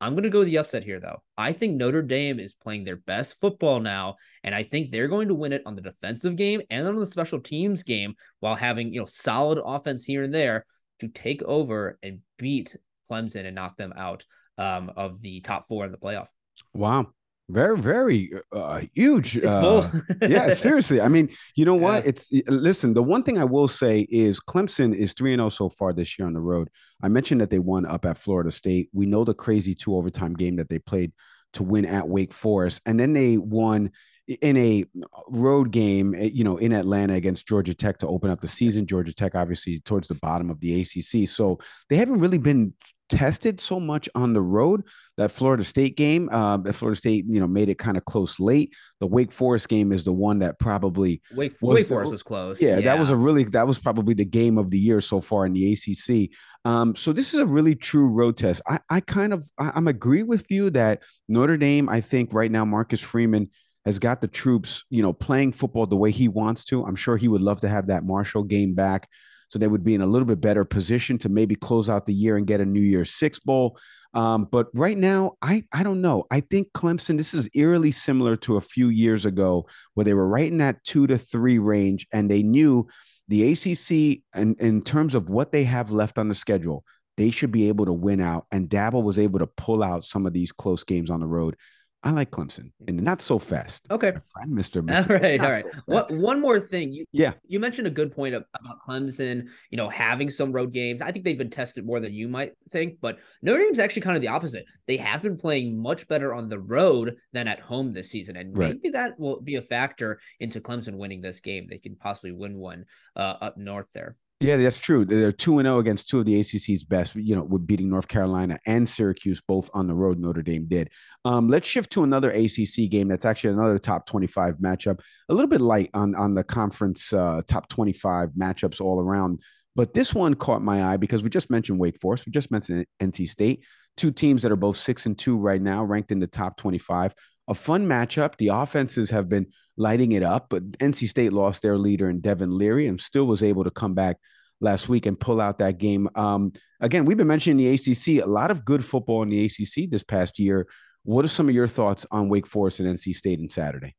I'm 0.00 0.12
going 0.12 0.24
to 0.24 0.30
go 0.30 0.44
the 0.44 0.58
upset 0.58 0.84
here, 0.84 1.00
though. 1.00 1.22
I 1.36 1.52
think 1.52 1.74
Notre 1.74 2.02
Dame 2.02 2.38
is 2.38 2.54
playing 2.54 2.84
their 2.84 2.96
best 2.96 3.34
football 3.40 3.80
now, 3.80 4.16
and 4.44 4.54
I 4.54 4.62
think 4.62 4.90
they're 4.90 5.08
going 5.08 5.28
to 5.28 5.34
win 5.34 5.52
it 5.52 5.62
on 5.66 5.74
the 5.74 5.82
defensive 5.82 6.36
game 6.36 6.62
and 6.70 6.86
on 6.86 6.96
the 6.96 7.06
special 7.06 7.40
teams 7.40 7.82
game 7.82 8.14
while 8.40 8.54
having 8.54 8.92
you 8.92 9.00
know 9.00 9.06
solid 9.06 9.58
offense 9.64 10.04
here 10.04 10.22
and 10.22 10.34
there 10.34 10.64
to 11.00 11.08
take 11.08 11.42
over 11.42 11.98
and 12.02 12.20
beat 12.38 12.76
Clemson 13.10 13.44
and 13.44 13.54
knock 13.54 13.76
them 13.76 13.92
out 13.96 14.24
um, 14.56 14.92
of 14.96 15.20
the 15.20 15.40
top 15.40 15.66
four 15.68 15.84
in 15.84 15.92
the 15.92 15.98
playoff. 15.98 16.28
Wow. 16.74 17.08
Very, 17.50 17.78
very 17.78 18.30
uh, 18.52 18.82
huge. 18.94 19.42
Uh, 19.42 19.88
yeah, 20.20 20.52
seriously. 20.54 21.00
I 21.00 21.08
mean, 21.08 21.30
you 21.54 21.64
know 21.64 21.74
what? 21.74 22.06
It's 22.06 22.30
listen. 22.46 22.92
The 22.92 23.02
one 23.02 23.22
thing 23.22 23.38
I 23.38 23.44
will 23.44 23.68
say 23.68 24.00
is 24.10 24.38
Clemson 24.38 24.94
is 24.94 25.14
three 25.14 25.32
and 25.32 25.40
zero 25.40 25.46
oh 25.46 25.48
so 25.48 25.70
far 25.70 25.94
this 25.94 26.18
year 26.18 26.26
on 26.26 26.34
the 26.34 26.40
road. 26.40 26.68
I 27.02 27.08
mentioned 27.08 27.40
that 27.40 27.48
they 27.48 27.58
won 27.58 27.86
up 27.86 28.04
at 28.04 28.18
Florida 28.18 28.50
State. 28.50 28.90
We 28.92 29.06
know 29.06 29.24
the 29.24 29.32
crazy 29.32 29.74
two 29.74 29.96
overtime 29.96 30.34
game 30.34 30.56
that 30.56 30.68
they 30.68 30.78
played 30.78 31.12
to 31.54 31.62
win 31.62 31.86
at 31.86 32.06
Wake 32.06 32.34
Forest, 32.34 32.82
and 32.84 33.00
then 33.00 33.14
they 33.14 33.38
won 33.38 33.92
in 34.26 34.58
a 34.58 34.84
road 35.28 35.70
game, 35.70 36.14
eh, 36.14 36.28
you 36.30 36.44
know, 36.44 36.58
in 36.58 36.74
Atlanta 36.74 37.14
against 37.14 37.48
Georgia 37.48 37.72
Tech 37.72 37.96
to 37.98 38.06
open 38.06 38.28
up 38.28 38.42
the 38.42 38.48
season. 38.48 38.86
Georgia 38.86 39.14
Tech, 39.14 39.34
obviously, 39.34 39.80
towards 39.80 40.06
the 40.06 40.16
bottom 40.16 40.50
of 40.50 40.60
the 40.60 40.82
ACC, 40.82 41.26
so 41.26 41.58
they 41.88 41.96
haven't 41.96 42.20
really 42.20 42.36
been 42.36 42.74
tested 43.08 43.60
so 43.60 43.80
much 43.80 44.08
on 44.14 44.32
the 44.32 44.40
road. 44.40 44.84
That 45.16 45.32
Florida 45.32 45.64
State 45.64 45.96
game, 45.96 46.28
uh, 46.30 46.58
Florida 46.72 46.96
State, 46.96 47.24
you 47.28 47.40
know, 47.40 47.48
made 47.48 47.68
it 47.68 47.76
kind 47.76 47.96
of 47.96 48.04
close 48.04 48.38
late. 48.38 48.72
The 49.00 49.06
Wake 49.06 49.32
Forest 49.32 49.68
game 49.68 49.90
is 49.90 50.04
the 50.04 50.12
one 50.12 50.38
that 50.38 50.60
probably 50.60 51.20
Wake, 51.34 51.54
was 51.60 51.74
Wake 51.74 51.88
Forest 51.88 52.12
was 52.12 52.22
close. 52.22 52.62
Yeah, 52.62 52.76
yeah, 52.76 52.82
that 52.82 52.98
was 53.00 53.10
a 53.10 53.16
really 53.16 53.42
that 53.44 53.66
was 53.66 53.80
probably 53.80 54.14
the 54.14 54.24
game 54.24 54.58
of 54.58 54.70
the 54.70 54.78
year 54.78 55.00
so 55.00 55.20
far 55.20 55.44
in 55.44 55.54
the 55.54 55.72
ACC. 55.72 56.30
Um, 56.64 56.94
so 56.94 57.12
this 57.12 57.34
is 57.34 57.40
a 57.40 57.46
really 57.46 57.74
true 57.74 58.14
road 58.14 58.36
test. 58.36 58.62
I, 58.68 58.78
I 58.90 59.00
kind 59.00 59.32
of 59.32 59.48
I, 59.58 59.72
I'm 59.74 59.88
agree 59.88 60.22
with 60.22 60.46
you 60.50 60.70
that 60.70 61.02
Notre 61.28 61.56
Dame. 61.56 61.88
I 61.88 62.00
think 62.00 62.32
right 62.32 62.50
now 62.50 62.64
Marcus 62.64 63.00
Freeman 63.00 63.50
has 63.84 63.98
got 63.98 64.20
the 64.20 64.28
troops, 64.28 64.84
you 64.90 65.02
know, 65.02 65.12
playing 65.12 65.50
football 65.50 65.86
the 65.86 65.96
way 65.96 66.10
he 66.10 66.28
wants 66.28 66.62
to. 66.64 66.84
I'm 66.84 66.96
sure 66.96 67.16
he 67.16 67.26
would 67.26 67.40
love 67.40 67.60
to 67.62 67.68
have 67.68 67.86
that 67.88 68.04
Marshall 68.04 68.44
game 68.44 68.74
back 68.74 69.08
so 69.48 69.58
they 69.58 69.68
would 69.68 69.84
be 69.84 69.94
in 69.94 70.02
a 70.02 70.06
little 70.06 70.26
bit 70.26 70.40
better 70.40 70.64
position 70.64 71.18
to 71.18 71.28
maybe 71.28 71.54
close 71.54 71.88
out 71.88 72.06
the 72.06 72.14
year 72.14 72.36
and 72.36 72.46
get 72.46 72.60
a 72.60 72.66
New 72.66 72.80
Year's 72.80 73.10
Six 73.10 73.38
bowl. 73.38 73.78
Um, 74.14 74.48
but 74.50 74.68
right 74.74 74.96
now, 74.96 75.32
I 75.42 75.64
I 75.72 75.82
don't 75.82 76.00
know. 76.00 76.24
I 76.30 76.40
think 76.40 76.72
Clemson. 76.72 77.16
This 77.16 77.34
is 77.34 77.48
eerily 77.54 77.92
similar 77.92 78.36
to 78.36 78.56
a 78.56 78.60
few 78.60 78.88
years 78.88 79.26
ago 79.26 79.66
where 79.94 80.04
they 80.04 80.14
were 80.14 80.28
right 80.28 80.50
in 80.50 80.58
that 80.58 80.82
two 80.84 81.06
to 81.06 81.18
three 81.18 81.58
range, 81.58 82.06
and 82.12 82.30
they 82.30 82.42
knew 82.42 82.86
the 83.28 83.52
ACC 83.52 84.22
and 84.34 84.58
in 84.58 84.82
terms 84.82 85.14
of 85.14 85.28
what 85.28 85.52
they 85.52 85.64
have 85.64 85.90
left 85.90 86.18
on 86.18 86.28
the 86.28 86.34
schedule, 86.34 86.82
they 87.16 87.30
should 87.30 87.52
be 87.52 87.68
able 87.68 87.84
to 87.84 87.92
win 87.92 88.20
out. 88.20 88.46
And 88.50 88.68
Dabo 88.68 89.02
was 89.02 89.18
able 89.18 89.38
to 89.40 89.46
pull 89.46 89.82
out 89.82 90.04
some 90.04 90.26
of 90.26 90.32
these 90.32 90.50
close 90.50 90.82
games 90.82 91.10
on 91.10 91.20
the 91.20 91.26
road. 91.26 91.56
I 92.04 92.12
like 92.12 92.30
Clemson 92.30 92.70
and 92.86 93.02
not 93.02 93.20
so 93.20 93.40
fast. 93.40 93.86
Okay. 93.90 94.12
Friend, 94.32 94.56
Mr. 94.56 94.82
Mr. 94.82 95.10
All 95.10 95.16
right. 95.16 95.42
All 95.42 95.50
right. 95.50 95.64
So 95.64 95.80
what, 95.86 96.10
one 96.12 96.40
more 96.40 96.60
thing. 96.60 96.92
You, 96.92 97.04
yeah. 97.10 97.32
You 97.48 97.58
mentioned 97.58 97.88
a 97.88 97.90
good 97.90 98.12
point 98.12 98.36
about 98.36 98.80
Clemson, 98.86 99.48
you 99.70 99.76
know, 99.76 99.88
having 99.88 100.30
some 100.30 100.52
road 100.52 100.72
games. 100.72 101.02
I 101.02 101.10
think 101.10 101.24
they've 101.24 101.36
been 101.36 101.50
tested 101.50 101.84
more 101.84 101.98
than 101.98 102.14
you 102.14 102.28
might 102.28 102.52
think, 102.70 102.98
but 103.00 103.18
Notre 103.42 103.58
Dame's 103.58 103.80
actually 103.80 104.02
kind 104.02 104.16
of 104.16 104.22
the 104.22 104.28
opposite. 104.28 104.64
They 104.86 104.96
have 104.98 105.22
been 105.22 105.36
playing 105.36 105.76
much 105.76 106.06
better 106.06 106.32
on 106.32 106.48
the 106.48 106.60
road 106.60 107.16
than 107.32 107.48
at 107.48 107.60
home 107.60 107.92
this 107.92 108.10
season. 108.10 108.36
And 108.36 108.56
right. 108.56 108.74
maybe 108.74 108.90
that 108.90 109.18
will 109.18 109.40
be 109.40 109.56
a 109.56 109.62
factor 109.62 110.20
into 110.38 110.60
Clemson 110.60 110.96
winning 110.98 111.20
this 111.20 111.40
game. 111.40 111.66
They 111.68 111.78
can 111.78 111.96
possibly 111.96 112.30
win 112.30 112.58
one 112.58 112.84
uh, 113.16 113.34
up 113.40 113.56
north 113.56 113.88
there. 113.92 114.14
Yeah, 114.40 114.56
that's 114.56 114.78
true. 114.78 115.04
They're 115.04 115.32
two 115.32 115.58
and 115.58 115.66
zero 115.66 115.76
oh 115.76 115.80
against 115.80 116.08
two 116.08 116.20
of 116.20 116.24
the 116.24 116.38
ACC's 116.38 116.84
best. 116.84 117.16
You 117.16 117.34
know, 117.34 117.42
with 117.42 117.66
beating 117.66 117.90
North 117.90 118.06
Carolina 118.06 118.56
and 118.66 118.88
Syracuse 118.88 119.40
both 119.40 119.68
on 119.74 119.88
the 119.88 119.94
road. 119.94 120.20
Notre 120.20 120.42
Dame 120.42 120.66
did. 120.68 120.90
Um, 121.24 121.48
let's 121.48 121.66
shift 121.66 121.90
to 121.94 122.04
another 122.04 122.30
ACC 122.30 122.88
game. 122.88 123.08
That's 123.08 123.24
actually 123.24 123.54
another 123.54 123.80
top 123.80 124.06
twenty-five 124.06 124.58
matchup. 124.58 125.00
A 125.28 125.34
little 125.34 125.48
bit 125.48 125.60
light 125.60 125.90
on 125.92 126.14
on 126.14 126.34
the 126.34 126.44
conference 126.44 127.12
uh, 127.12 127.42
top 127.48 127.68
twenty-five 127.68 128.30
matchups 128.40 128.80
all 128.80 129.00
around, 129.00 129.40
but 129.74 129.92
this 129.92 130.14
one 130.14 130.34
caught 130.34 130.62
my 130.62 130.84
eye 130.92 130.98
because 130.98 131.24
we 131.24 131.30
just 131.30 131.50
mentioned 131.50 131.80
Wake 131.80 131.98
Forest. 131.98 132.24
We 132.24 132.30
just 132.30 132.52
mentioned 132.52 132.86
NC 133.00 133.28
State. 133.28 133.64
Two 133.96 134.12
teams 134.12 134.42
that 134.42 134.52
are 134.52 134.56
both 134.56 134.76
six 134.76 135.06
and 135.06 135.18
two 135.18 135.36
right 135.36 135.60
now, 135.60 135.82
ranked 135.82 136.12
in 136.12 136.20
the 136.20 136.28
top 136.28 136.56
twenty-five 136.56 137.12
a 137.48 137.54
fun 137.54 137.86
matchup. 137.86 138.36
The 138.36 138.48
offenses 138.48 139.10
have 139.10 139.28
been 139.28 139.46
lighting 139.76 140.12
it 140.12 140.22
up, 140.22 140.46
but 140.50 140.70
NC 140.72 141.08
State 141.08 141.32
lost 141.32 141.62
their 141.62 141.78
leader 141.78 142.08
in 142.10 142.20
Devin 142.20 142.50
Leary 142.50 142.86
and 142.86 143.00
still 143.00 143.26
was 143.26 143.42
able 143.42 143.64
to 143.64 143.70
come 143.70 143.94
back 143.94 144.18
last 144.60 144.88
week 144.88 145.06
and 145.06 145.18
pull 145.18 145.40
out 145.40 145.58
that 145.58 145.78
game. 145.78 146.08
Um, 146.14 146.52
again, 146.80 147.04
we've 147.04 147.16
been 147.16 147.26
mentioning 147.26 147.56
the 147.56 147.74
ACC, 147.74 148.24
a 148.24 148.28
lot 148.28 148.50
of 148.50 148.64
good 148.64 148.84
football 148.84 149.22
in 149.22 149.30
the 149.30 149.46
ACC 149.46 149.90
this 149.90 150.02
past 150.02 150.38
year. 150.38 150.66
What 151.04 151.24
are 151.24 151.28
some 151.28 151.48
of 151.48 151.54
your 151.54 151.68
thoughts 151.68 152.06
on 152.10 152.28
Wake 152.28 152.46
Forest 152.46 152.80
and 152.80 152.98
NC 152.98 153.14
State 153.14 153.38
in 153.40 153.48
Saturday? 153.48 153.94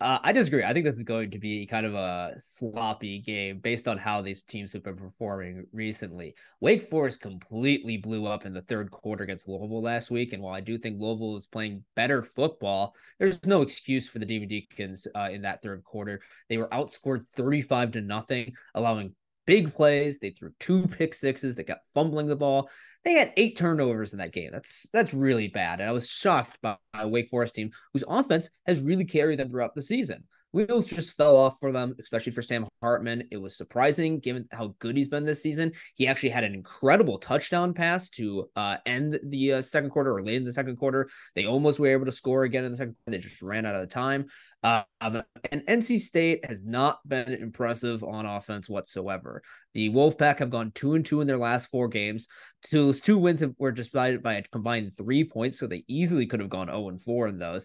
Uh, 0.00 0.18
I 0.22 0.32
disagree. 0.32 0.64
I 0.64 0.72
think 0.72 0.86
this 0.86 0.96
is 0.96 1.02
going 1.02 1.30
to 1.32 1.38
be 1.38 1.66
kind 1.66 1.84
of 1.84 1.94
a 1.94 2.32
sloppy 2.38 3.18
game 3.18 3.58
based 3.58 3.86
on 3.86 3.98
how 3.98 4.22
these 4.22 4.40
teams 4.40 4.72
have 4.72 4.82
been 4.82 4.96
performing 4.96 5.66
recently. 5.74 6.34
Wake 6.60 6.88
Forest 6.88 7.20
completely 7.20 7.98
blew 7.98 8.26
up 8.26 8.46
in 8.46 8.54
the 8.54 8.62
third 8.62 8.90
quarter 8.90 9.24
against 9.24 9.46
Louisville 9.46 9.82
last 9.82 10.10
week, 10.10 10.32
and 10.32 10.42
while 10.42 10.54
I 10.54 10.60
do 10.60 10.78
think 10.78 10.98
Louisville 10.98 11.36
is 11.36 11.46
playing 11.46 11.84
better 11.96 12.22
football, 12.22 12.94
there's 13.18 13.44
no 13.44 13.60
excuse 13.60 14.08
for 14.08 14.20
the 14.20 14.24
Demon 14.24 14.48
Deacons 14.48 15.06
uh, 15.14 15.28
in 15.30 15.42
that 15.42 15.60
third 15.60 15.84
quarter. 15.84 16.22
They 16.48 16.56
were 16.56 16.68
outscored 16.68 17.26
35 17.26 17.90
to 17.90 18.00
nothing, 18.00 18.54
allowing 18.74 19.14
big 19.50 19.74
plays. 19.74 20.20
They 20.20 20.30
threw 20.30 20.52
two 20.60 20.86
pick 20.86 21.12
sixes. 21.12 21.56
They 21.56 21.64
got 21.64 21.78
fumbling 21.92 22.28
the 22.28 22.36
ball. 22.36 22.70
They 23.04 23.14
had 23.14 23.32
eight 23.36 23.56
turnovers 23.56 24.12
in 24.12 24.20
that 24.20 24.32
game. 24.32 24.50
That's 24.52 24.86
that's 24.92 25.12
really 25.12 25.48
bad. 25.48 25.80
And 25.80 25.88
I 25.88 25.92
was 25.92 26.08
shocked 26.08 26.58
by 26.62 26.76
a 26.94 27.08
Wake 27.08 27.28
Forest 27.28 27.56
team 27.56 27.72
whose 27.92 28.04
offense 28.06 28.48
has 28.68 28.80
really 28.80 29.04
carried 29.04 29.40
them 29.40 29.50
throughout 29.50 29.74
the 29.74 29.82
season. 29.82 30.22
Wheels 30.52 30.86
just 30.86 31.16
fell 31.16 31.36
off 31.36 31.58
for 31.60 31.72
them, 31.72 31.96
especially 32.00 32.32
for 32.32 32.42
Sam 32.42 32.66
Hartman. 32.80 33.24
It 33.30 33.38
was 33.38 33.56
surprising 33.56 34.20
given 34.20 34.46
how 34.52 34.74
good 34.78 34.96
he's 34.96 35.08
been 35.08 35.24
this 35.24 35.42
season. 35.42 35.72
He 35.94 36.06
actually 36.06 36.30
had 36.30 36.44
an 36.44 36.54
incredible 36.54 37.18
touchdown 37.18 37.72
pass 37.72 38.10
to 38.10 38.48
uh, 38.54 38.76
end 38.86 39.18
the 39.24 39.54
uh, 39.54 39.62
second 39.62 39.90
quarter 39.90 40.14
or 40.14 40.22
late 40.22 40.36
in 40.36 40.44
the 40.44 40.52
second 40.52 40.76
quarter. 40.76 41.08
They 41.34 41.46
almost 41.46 41.78
were 41.78 41.88
able 41.88 42.06
to 42.06 42.12
score 42.12 42.44
again 42.44 42.64
in 42.64 42.72
the 42.72 42.76
second 42.78 42.94
quarter. 42.94 43.18
They 43.18 43.22
just 43.28 43.42
ran 43.42 43.66
out 43.66 43.76
of 43.76 43.88
time. 43.88 44.26
Um, 44.62 45.22
and 45.50 45.62
NC 45.66 46.00
State 46.00 46.44
has 46.44 46.62
not 46.62 46.98
been 47.08 47.32
impressive 47.32 48.04
on 48.04 48.26
offense 48.26 48.68
whatsoever. 48.68 49.42
The 49.72 49.88
Wolfpack 49.90 50.38
have 50.40 50.50
gone 50.50 50.72
two 50.74 50.94
and 50.94 51.04
two 51.04 51.22
in 51.22 51.26
their 51.26 51.38
last 51.38 51.70
four 51.70 51.88
games. 51.88 52.26
Those 52.70 53.00
two 53.00 53.16
wins 53.16 53.42
were 53.58 53.72
decided 53.72 54.22
by 54.22 54.34
a 54.34 54.42
combined 54.42 54.92
three 54.98 55.24
points, 55.24 55.58
so 55.58 55.66
they 55.66 55.84
easily 55.88 56.26
could 56.26 56.40
have 56.40 56.50
gone 56.50 56.66
0 56.66 56.88
and 56.90 57.00
4 57.00 57.28
in 57.28 57.38
those. 57.38 57.64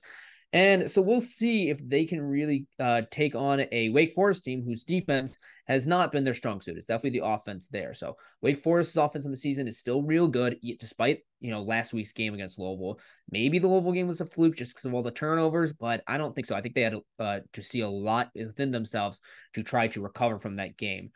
And 0.55 0.89
so 0.89 1.01
we'll 1.01 1.19
see 1.19 1.69
if 1.69 1.85
they 1.85 2.05
can 2.05 2.21
really 2.21 2.65
uh, 2.79 3.01
take 3.11 3.35
on 3.35 3.65
a 3.73 3.89
Wake 3.89 4.13
Forest 4.13 4.45
team 4.45 4.63
whose 4.63 4.85
defense 4.85 5.37
has 5.67 5.85
not 5.85 6.13
been 6.13 6.23
their 6.23 6.33
strong 6.33 6.61
suit. 6.61 6.77
It's 6.77 6.87
definitely 6.87 7.19
the 7.19 7.25
offense 7.25 7.67
there. 7.67 7.93
So 7.93 8.15
Wake 8.41 8.59
Forest's 8.59 8.95
offense 8.95 9.25
in 9.25 9.31
the 9.31 9.37
season 9.37 9.67
is 9.67 9.77
still 9.77 10.01
real 10.01 10.29
good, 10.29 10.57
despite 10.79 11.23
you 11.41 11.51
know 11.51 11.61
last 11.61 11.93
week's 11.93 12.13
game 12.13 12.33
against 12.33 12.57
Louisville. 12.57 13.01
Maybe 13.29 13.59
the 13.59 13.67
Louisville 13.67 13.91
game 13.91 14.07
was 14.07 14.21
a 14.21 14.25
fluke 14.25 14.55
just 14.55 14.71
because 14.71 14.85
of 14.85 14.93
all 14.93 15.03
the 15.03 15.11
turnovers, 15.11 15.73
but 15.73 16.03
I 16.07 16.17
don't 16.17 16.33
think 16.33 16.47
so. 16.47 16.55
I 16.55 16.61
think 16.61 16.73
they 16.73 16.83
had 16.83 16.95
uh, 17.19 17.39
to 17.51 17.61
see 17.61 17.81
a 17.81 17.89
lot 17.89 18.29
within 18.33 18.71
themselves 18.71 19.19
to 19.55 19.61
try 19.61 19.89
to 19.89 20.01
recover 20.01 20.39
from 20.39 20.55
that 20.55 20.77
game. 20.77 21.11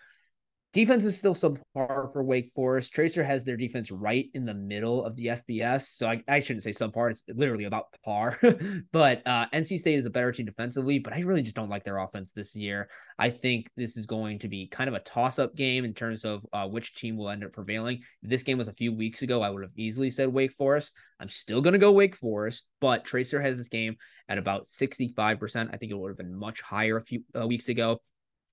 Defense 0.72 1.04
is 1.04 1.18
still 1.18 1.34
subpar 1.34 2.14
for 2.14 2.24
Wake 2.24 2.52
Forest. 2.54 2.94
TRACR 2.94 3.26
has 3.26 3.44
their 3.44 3.58
defense 3.58 3.90
right 3.90 4.28
in 4.36 4.46
the 4.46 4.54
middle 4.54 5.04
of 5.04 5.16
the 5.16 5.28
FBS. 5.28 5.96
So 5.96 6.06
I, 6.06 6.22
I 6.28 6.40
shouldn't 6.42 6.62
say 6.64 6.70
subpar. 6.70 7.10
It's 7.10 7.24
literally 7.28 7.64
about 7.64 7.88
par. 8.06 8.40
but 8.92 9.24
uh, 9.26 9.48
NC 9.52 9.80
State 9.80 9.96
is 9.96 10.06
a 10.06 10.12
better 10.12 10.32
team 10.32 10.46
defensively, 10.46 11.00
but 11.00 11.14
I 11.14 11.22
really 11.22 11.42
just 11.42 11.56
don't 11.56 11.70
like 11.70 11.84
their 11.84 11.98
offense 11.98 12.34
this 12.34 12.56
year. 12.56 12.88
I 13.18 13.32
think 13.32 13.68
this 13.78 13.98
is 13.98 14.06
going 14.06 14.38
to 14.40 14.48
be 14.48 14.68
kind 14.68 14.88
of 14.88 14.94
a 14.94 15.00
toss 15.00 15.40
up 15.40 15.56
game 15.56 15.86
in 15.86 15.94
terms 15.96 16.24
of 16.24 16.46
uh, 16.54 16.68
which 16.68 16.94
team 16.94 17.18
will 17.18 17.30
end 17.30 17.44
up 17.44 17.52
prevailing. 17.52 18.04
If 18.22 18.30
this 18.30 18.44
game 18.44 18.60
was 18.60 18.68
a 18.68 18.74
few 18.74 18.94
weeks 18.94 19.24
ago, 19.24 19.42
I 19.42 19.50
would 19.50 19.64
have 19.64 19.72
easily 19.76 20.12
said 20.12 20.30
Wake 20.30 20.54
Forest. 20.54 20.94
I'm 21.20 21.30
still 21.30 21.62
going 21.62 21.74
to 21.74 21.80
go 21.80 21.92
Wake 21.92 22.16
Forest, 22.16 22.68
but 22.80 23.06
TRACR 23.06 23.42
has 23.42 23.58
this 23.58 23.70
game 23.70 23.96
at 24.28 24.38
about 24.38 24.66
65%. 24.66 25.70
I 25.74 25.78
think 25.78 25.92
it 25.92 25.98
would 25.98 26.10
have 26.10 26.18
been 26.18 26.36
much 26.36 26.62
higher 26.62 26.98
a 26.98 27.04
few 27.04 27.24
uh, 27.36 27.48
weeks 27.48 27.70
ago. 27.70 28.02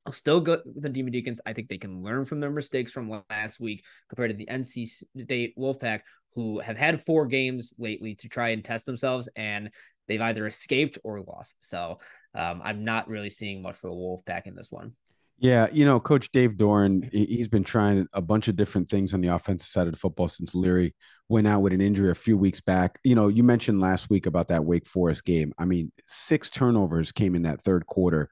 I'll 0.06 0.12
still 0.12 0.40
go 0.40 0.60
with 0.64 0.82
the 0.84 0.88
Demon 0.88 1.12
Deacons. 1.12 1.40
I 1.44 1.52
think 1.52 1.68
they 1.68 1.78
can 1.78 2.02
learn 2.02 2.24
from 2.24 2.38
their 2.38 2.50
mistakes 2.50 2.92
from 2.92 3.22
last 3.28 3.58
week 3.58 3.84
compared 4.08 4.30
to 4.30 4.36
the 4.36 4.46
NC 4.46 4.86
State 5.24 5.58
Wolfpack, 5.58 6.02
who 6.34 6.60
have 6.60 6.78
had 6.78 7.04
four 7.04 7.26
games 7.26 7.74
lately 7.76 8.14
to 8.16 8.28
try 8.28 8.50
and 8.50 8.64
test 8.64 8.86
themselves, 8.86 9.28
and 9.34 9.70
they've 10.06 10.20
either 10.20 10.46
escaped 10.46 10.98
or 11.02 11.20
lost. 11.22 11.56
So 11.60 11.98
um, 12.36 12.60
I'm 12.62 12.84
not 12.84 13.08
really 13.08 13.30
seeing 13.30 13.62
much 13.62 13.76
for 13.76 13.90
the 13.90 13.96
Wolfpack 13.96 14.46
in 14.46 14.54
this 14.54 14.70
one. 14.70 14.92
Yeah, 15.38 15.66
you 15.70 15.84
know, 15.84 16.00
Coach 16.00 16.30
Dave 16.32 16.56
Doeren, 16.56 17.12
he's 17.12 17.48
been 17.48 17.64
trying 17.64 18.06
a 18.14 18.22
bunch 18.22 18.48
of 18.48 18.56
different 18.56 18.88
things 18.88 19.12
on 19.12 19.20
the 19.20 19.28
offensive 19.28 19.68
side 19.68 19.86
of 19.86 19.92
the 19.92 19.98
football 19.98 20.28
since 20.28 20.54
Leary 20.54 20.94
went 21.28 21.46
out 21.46 21.60
with 21.60 21.74
an 21.74 21.82
injury 21.82 22.10
a 22.10 22.14
few 22.14 22.38
weeks 22.38 22.62
back. 22.62 22.98
You 23.04 23.16
know, 23.16 23.28
you 23.28 23.42
mentioned 23.42 23.80
last 23.80 24.08
week 24.08 24.24
about 24.24 24.48
that 24.48 24.64
Wake 24.64 24.86
Forest 24.86 25.26
game. 25.26 25.52
I 25.58 25.66
mean, 25.66 25.92
six 26.06 26.48
turnovers 26.48 27.12
came 27.12 27.34
in 27.34 27.42
that 27.42 27.60
third 27.60 27.84
quarter. 27.86 28.30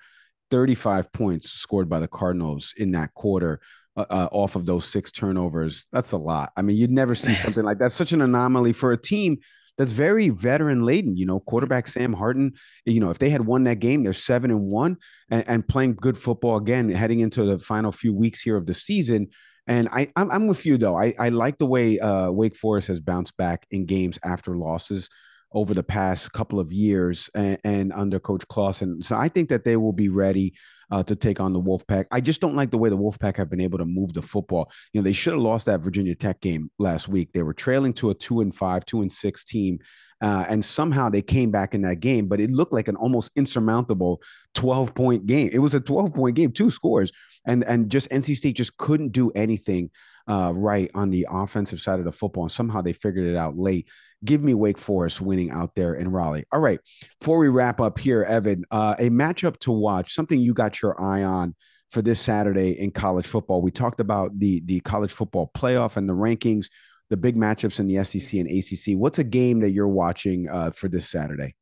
35 0.50 1.12
points 1.12 1.50
scored 1.50 1.88
by 1.88 2.00
the 2.00 2.08
Cardinals 2.08 2.74
in 2.76 2.92
that 2.92 3.14
quarter 3.14 3.60
uh, 3.96 4.06
uh, 4.10 4.28
off 4.32 4.56
of 4.56 4.66
those 4.66 4.84
six 4.84 5.12
turnovers. 5.12 5.86
That's 5.92 6.12
a 6.12 6.16
lot. 6.16 6.52
I 6.56 6.62
mean, 6.62 6.76
you'd 6.76 6.90
never 6.90 7.14
see 7.14 7.34
something 7.34 7.64
like 7.64 7.78
that. 7.78 7.92
Such 7.92 8.12
an 8.12 8.20
anomaly 8.20 8.72
for 8.72 8.92
a 8.92 8.96
team 8.96 9.38
that's 9.76 9.92
very 9.92 10.30
veteran 10.30 10.84
laden. 10.84 11.16
You 11.16 11.26
know, 11.26 11.40
quarterback 11.40 11.86
Sam 11.86 12.12
Hartman. 12.12 12.54
You 12.84 13.00
know, 13.00 13.10
if 13.10 13.18
they 13.18 13.30
had 13.30 13.46
won 13.46 13.64
that 13.64 13.80
game, 13.80 14.02
they're 14.02 14.12
seven 14.12 14.50
and 14.50 14.62
one 14.62 14.96
and, 15.30 15.44
and 15.48 15.66
playing 15.66 15.94
good 15.94 16.18
football 16.18 16.56
again, 16.56 16.88
heading 16.90 17.20
into 17.20 17.44
the 17.44 17.58
final 17.58 17.92
few 17.92 18.14
weeks 18.14 18.42
here 18.42 18.56
of 18.56 18.66
the 18.66 18.74
season. 18.74 19.28
And 19.66 19.88
I, 19.88 20.12
I'm, 20.16 20.30
I'm 20.30 20.46
with 20.46 20.66
you 20.66 20.76
though. 20.76 20.96
I, 20.96 21.14
I 21.18 21.30
like 21.30 21.58
the 21.58 21.66
way 21.66 21.98
uh, 21.98 22.30
Wake 22.30 22.56
Forest 22.56 22.88
has 22.88 23.00
bounced 23.00 23.36
back 23.36 23.66
in 23.70 23.86
games 23.86 24.18
after 24.24 24.56
losses 24.56 25.08
over 25.54 25.72
the 25.72 25.82
past 25.82 26.32
couple 26.32 26.58
of 26.60 26.72
years 26.72 27.30
and, 27.34 27.58
and 27.64 27.92
under 27.92 28.18
Coach 28.18 28.46
Clawson. 28.48 29.02
So 29.02 29.16
I 29.16 29.28
think 29.28 29.48
that 29.48 29.64
they 29.64 29.76
will 29.76 29.92
be 29.92 30.08
ready 30.08 30.54
uh, 30.90 31.02
to 31.04 31.16
take 31.16 31.40
on 31.40 31.52
the 31.52 31.60
Wolfpack. 31.60 32.06
I 32.10 32.20
just 32.20 32.40
don't 32.40 32.56
like 32.56 32.70
the 32.70 32.78
way 32.78 32.90
the 32.90 32.98
Wolfpack 32.98 33.36
have 33.36 33.48
been 33.48 33.60
able 33.60 33.78
to 33.78 33.84
move 33.84 34.12
the 34.12 34.22
football. 34.22 34.70
You 34.92 35.00
know, 35.00 35.04
they 35.04 35.12
should 35.12 35.32
have 35.32 35.42
lost 35.42 35.66
that 35.66 35.80
Virginia 35.80 36.14
Tech 36.14 36.40
game 36.40 36.70
last 36.78 37.08
week. 37.08 37.32
They 37.32 37.42
were 37.42 37.54
trailing 37.54 37.92
to 37.94 38.10
a 38.10 38.14
two 38.14 38.40
and 38.40 38.54
five, 38.54 38.84
two 38.84 39.00
and 39.00 39.12
six 39.12 39.44
team. 39.44 39.78
Uh, 40.20 40.44
and 40.48 40.64
somehow 40.64 41.08
they 41.08 41.22
came 41.22 41.50
back 41.50 41.74
in 41.74 41.82
that 41.82 42.00
game, 42.00 42.28
but 42.28 42.40
it 42.40 42.50
looked 42.50 42.72
like 42.72 42.88
an 42.88 42.96
almost 42.96 43.30
insurmountable 43.36 44.22
12 44.54 44.94
point 44.94 45.26
game. 45.26 45.50
It 45.52 45.58
was 45.58 45.74
a 45.74 45.80
12 45.80 46.14
point 46.14 46.36
game, 46.36 46.52
two 46.52 46.70
scores, 46.70 47.12
and 47.46 47.64
and 47.64 47.90
just 47.90 48.08
NC 48.10 48.36
State 48.36 48.56
just 48.56 48.76
couldn't 48.76 49.12
do 49.12 49.30
anything 49.32 49.90
uh, 50.28 50.52
right 50.54 50.90
on 50.94 51.10
the 51.10 51.26
offensive 51.30 51.80
side 51.80 51.98
of 51.98 52.04
the 52.04 52.12
football. 52.12 52.44
And 52.44 52.52
somehow 52.52 52.80
they 52.80 52.92
figured 52.92 53.26
it 53.26 53.36
out 53.36 53.56
late 53.56 53.88
give 54.24 54.42
me 54.42 54.54
Wake 54.54 54.78
Forest 54.78 55.20
winning 55.20 55.50
out 55.50 55.74
there 55.74 55.94
in 55.94 56.10
Raleigh. 56.10 56.44
All 56.52 56.60
right. 56.60 56.80
Before 57.20 57.38
we 57.38 57.48
wrap 57.48 57.80
up 57.80 57.98
here, 57.98 58.22
Evan, 58.22 58.64
uh, 58.70 58.94
a 58.98 59.10
matchup 59.10 59.58
to 59.60 59.72
watch, 59.72 60.14
something 60.14 60.38
you 60.38 60.54
got 60.54 60.82
your 60.82 61.00
eye 61.00 61.22
on 61.22 61.54
for 61.90 62.02
this 62.02 62.20
Saturday 62.20 62.72
in 62.72 62.90
college 62.90 63.26
football. 63.26 63.62
We 63.62 63.70
talked 63.70 64.00
about 64.00 64.38
the 64.38 64.62
the 64.64 64.80
college 64.80 65.12
football 65.12 65.50
playoff 65.56 65.96
and 65.96 66.08
the 66.08 66.14
rankings, 66.14 66.66
the 67.10 67.16
big 67.16 67.36
matchups 67.36 67.78
in 67.78 67.86
the 67.86 68.02
SEC 68.04 68.40
and 68.40 68.48
ACC. 68.48 68.98
What's 68.98 69.18
a 69.18 69.24
game 69.24 69.60
that 69.60 69.70
you're 69.70 69.88
watching 69.88 70.48
uh, 70.48 70.70
for 70.70 70.88
this 70.88 71.08
Saturday? 71.08 71.54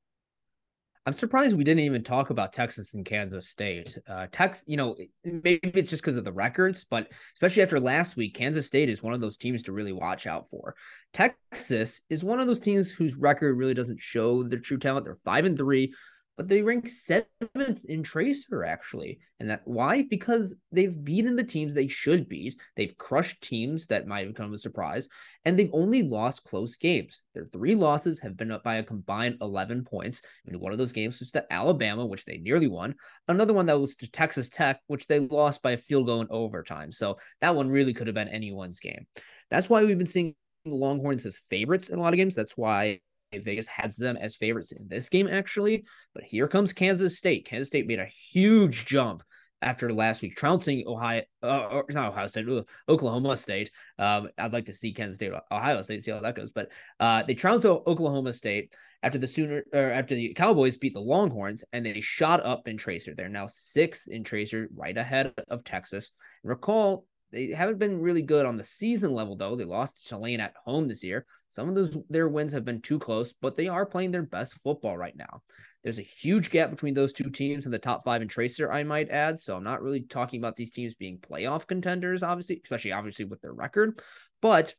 I'm 1.05 1.13
surprised 1.13 1.57
we 1.57 1.65
didn't 1.65 1.81
even 1.81 2.05
talk 2.05 2.31
about 2.31 2.53
Texas 2.53 2.95
and 2.95 3.05
Kansas 3.05 3.49
State. 3.49 3.99
Uh, 4.09 4.29
Tex, 4.31 4.63
you 4.69 4.77
know, 4.77 4.95
maybe 5.25 5.61
it's 5.75 5.91
just 5.91 6.03
because 6.03 6.17
of 6.17 6.25
the 6.25 6.33
records, 6.33 6.87
but 6.89 7.11
especially 7.35 7.65
after 7.65 7.81
last 7.81 8.17
week, 8.17 8.35
Kansas 8.35 8.69
State 8.69 8.89
is 8.89 9.03
one 9.03 9.13
of 9.13 9.21
those 9.21 9.37
teams 9.37 9.65
to 9.65 9.73
really 9.73 9.93
watch 9.93 10.29
out 10.29 10.49
for. 10.49 10.77
Texas 11.13 12.03
is 12.09 12.23
one 12.23 12.39
of 12.39 12.47
those 12.47 12.61
teams 12.61 12.93
whose 12.93 13.17
record 13.17 13.57
really 13.57 13.75
doesn't 13.75 14.01
show 14.01 14.45
their 14.45 14.61
true 14.61 14.79
talent. 14.79 15.05
They're 15.05 15.19
five 15.25 15.45
and 15.45 15.59
three, 15.59 15.93
but 16.37 16.49
they 16.49 16.63
rank 16.63 16.89
seventh 16.89 17.85
in 17.85 18.03
TRACR 18.03 18.67
actually. 18.67 19.19
And 19.39 19.51
that 19.51 19.63
why? 19.65 20.03
Because 20.03 20.55
they've 20.71 21.05
beaten 21.05 21.37
the 21.37 21.45
teams 21.45 21.75
they 21.75 21.89
should 21.89 22.29
beat. 22.29 22.55
They've 22.77 22.97
crushed 22.97 23.43
teams 23.43 23.87
that 23.89 24.07
might 24.07 24.27
have 24.27 24.35
come 24.35 24.55
as 24.55 24.61
a 24.61 24.63
surprise, 24.63 25.09
and 25.45 25.59
they've 25.59 25.71
only 25.73 26.03
lost 26.03 26.45
close 26.45 26.77
games. 26.77 27.23
Their 27.35 27.45
three 27.45 27.75
losses 27.75 28.21
have 28.21 28.37
been 28.37 28.53
up 28.53 28.65
by 28.65 28.77
a 28.77 28.83
combined 28.83 29.39
11 29.41 29.85
points. 29.85 30.23
And 30.47 30.57
one 30.57 30.73
of 30.73 30.79
those 30.79 30.93
games 30.93 31.21
was 31.21 31.31
to 31.33 31.53
Alabama, 31.53 32.07
which 32.07 32.25
they 32.25 32.39
nearly 32.39 32.69
won. 32.69 32.95
Another 33.29 33.53
one 33.53 33.67
that 33.67 33.81
was 33.81 33.97
to 33.97 34.11
Texas 34.11 34.49
Tech, 34.49 34.81
which 34.87 35.07
they 35.07 35.21
lost 35.21 35.63
by 35.63 35.73
a 35.73 35.77
field 35.77 36.07
goal 36.07 36.21
in 36.21 36.29
overtime. 36.31 36.93
So 36.93 37.19
that 37.41 37.55
one 37.55 37.69
really 37.69 37.93
could 37.93 38.07
have 38.07 38.15
been 38.15 38.29
anyone's 38.29 38.81
game. 38.81 39.07
That's 39.51 39.69
why 39.69 39.85
we've 39.85 39.99
been 39.99 40.07
seeing 40.07 40.35
the 40.65 40.75
Longhorns 40.75 41.27
as 41.27 41.39
favorites 41.51 41.89
in 41.89 41.99
a 41.99 42.03
lot 42.03 42.15
of 42.15 42.17
games. 42.17 42.35
That's 42.35 42.57
why 42.57 43.01
Vegas 43.39 43.67
has 43.67 43.97
them 43.97 44.17
as 44.17 44.37
favorites 44.37 44.73
in 44.73 44.89
this 44.89 45.09
game, 45.09 45.29
actually. 45.29 45.85
But 46.15 46.25
here 46.25 46.49
comes 46.49 46.73
Kansas 46.73 47.17
State. 47.17 47.47
Kansas 47.47 47.69
State 47.69 47.87
made 47.87 48.01
a 48.01 48.07
huge 48.07 48.87
jump 48.87 49.23
after 49.63 49.93
last 49.93 50.23
week, 50.23 50.37
trouncing 50.37 50.85
Ohio, 50.87 51.23
uh, 51.43 51.69
or 51.71 51.85
not 51.91 52.11
Ohio 52.11 52.27
State, 52.27 52.47
Oklahoma 52.89 53.37
State. 53.37 53.71
Um, 53.99 54.29
I'd 54.37 54.53
like 54.53 54.67
to 54.67 54.73
see 54.73 54.93
Kansas 54.93 55.17
State, 55.17 55.33
Ohio 55.51 55.83
State, 55.83 56.03
see 56.03 56.11
how 56.11 56.21
that 56.21 56.35
goes. 56.35 56.51
But 56.51 56.69
uh, 56.99 57.23
they 57.23 57.35
trounced 57.35 57.65
Oklahoma 57.65 58.33
State 58.33 58.75
after 59.03 59.19
the 59.19 59.27
Sooner 59.27 59.65
or 59.73 59.91
after 59.91 60.15
the 60.15 60.35
Cowboys 60.35 60.77
beat 60.77 60.95
the 60.95 61.01
Longhorns, 61.01 61.65
and 61.73 61.87
they 61.87 62.01
shot 62.01 62.45
up 62.45 62.69
in 62.69 62.77
TRACR. 62.77 63.17
They're 63.17 63.29
now 63.29 63.47
sixth 63.49 64.09
in 64.09 64.25
TRACR, 64.25 64.67
right 64.75 64.97
ahead 64.97 65.33
of 65.49 65.65
Texas. 65.65 66.11
Recall 66.43 67.07
they 67.31 67.49
haven't 67.49 67.79
been 67.79 68.01
really 68.01 68.23
good 68.23 68.47
on 68.47 68.57
the 68.57 68.65
season 68.65 69.15
level, 69.15 69.37
though. 69.37 69.57
They 69.57 69.65
lost 69.65 70.03
to 70.03 70.09
Tulane 70.09 70.41
at 70.41 70.55
home 70.65 70.87
this 70.87 71.03
year. 71.03 71.25
Some 71.53 71.69
of 71.69 71.75
those 71.75 71.99
their 72.09 72.29
wins 72.29 72.51
have 72.53 72.65
been 72.65 72.81
too 72.81 72.99
close, 72.99 73.35
but 73.43 73.55
they 73.55 73.69
are 73.69 73.85
playing 73.85 74.11
their 74.11 74.23
best 74.23 74.55
football 74.55 74.97
right 74.97 75.15
now. 75.15 75.43
There's 75.85 75.99
a 75.99 76.03
huge 76.03 76.49
gap 76.49 76.71
between 76.71 76.95
those 76.95 77.13
two 77.13 77.29
teams 77.29 77.67
in 77.67 77.73
the 77.73 77.79
top 77.79 78.05
five 78.05 78.23
in 78.23 78.29
TRACR, 78.29 78.73
I 78.73 78.85
might 78.85 79.11
add. 79.11 79.39
So 79.39 79.55
I'm 79.55 79.63
not 79.63 79.83
really 79.83 80.01
talking 80.01 80.41
about 80.41 80.57
these 80.57 80.71
teams 80.71 80.95
being 80.95 81.19
playoff 81.19 81.67
contenders, 81.67 82.23
obviously, 82.23 82.59
especially 82.65 82.93
obviously 82.93 83.27
with 83.27 83.43
their 83.43 83.53
record. 83.53 84.01
But 84.41 84.75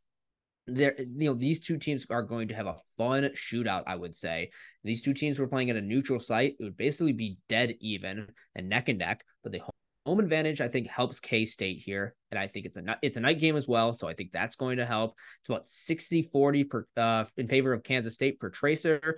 there, 0.65 0.95
you 0.97 1.29
know, 1.29 1.35
these 1.35 1.59
two 1.59 1.77
teams 1.77 2.07
are 2.09 2.23
going 2.23 2.47
to 2.47 2.55
have 2.55 2.65
a 2.65 2.77
fun 2.97 3.23
shootout, 3.35 3.83
I 3.85 3.95
would 3.95 4.15
say. 4.15 4.49
These 4.83 5.03
two 5.03 5.13
teams 5.13 5.37
were 5.37 5.47
playing 5.47 5.69
at 5.69 5.75
a 5.75 5.81
neutral 5.81 6.19
site. 6.19 6.55
It 6.59 6.63
would 6.63 6.77
basically 6.77 7.13
be 7.13 7.37
dead 7.49 7.75
even 7.81 8.29
and 8.55 8.67
neck 8.67 8.89
and 8.89 8.97
neck, 8.97 9.23
but 9.43 9.51
they 9.51 9.61
home 10.05 10.19
advantage 10.19 10.61
I 10.61 10.67
think 10.67 10.87
helps 10.87 11.19
K 11.19 11.45
State 11.45 11.79
here, 11.79 12.15
and 12.31 12.39
I 12.39 12.47
think 12.47 12.65
it's 12.65 12.77
a 12.77 12.97
it's 13.01 13.17
a 13.17 13.21
night 13.21 13.39
game 13.39 13.55
as 13.55 13.67
well, 13.67 13.93
so 13.93 14.07
I 14.07 14.13
think 14.13 14.31
that's 14.31 14.55
going 14.55 14.77
to 14.77 14.85
help. 14.85 15.15
It's 15.39 15.49
about 15.49 15.65
60-40 15.65 16.69
per 16.69 16.87
uh, 16.97 17.25
in 17.37 17.47
favor 17.47 17.73
of 17.73 17.83
Kansas 17.83 18.13
State 18.13 18.39
per 18.39 18.49
TRACR. 18.49 19.15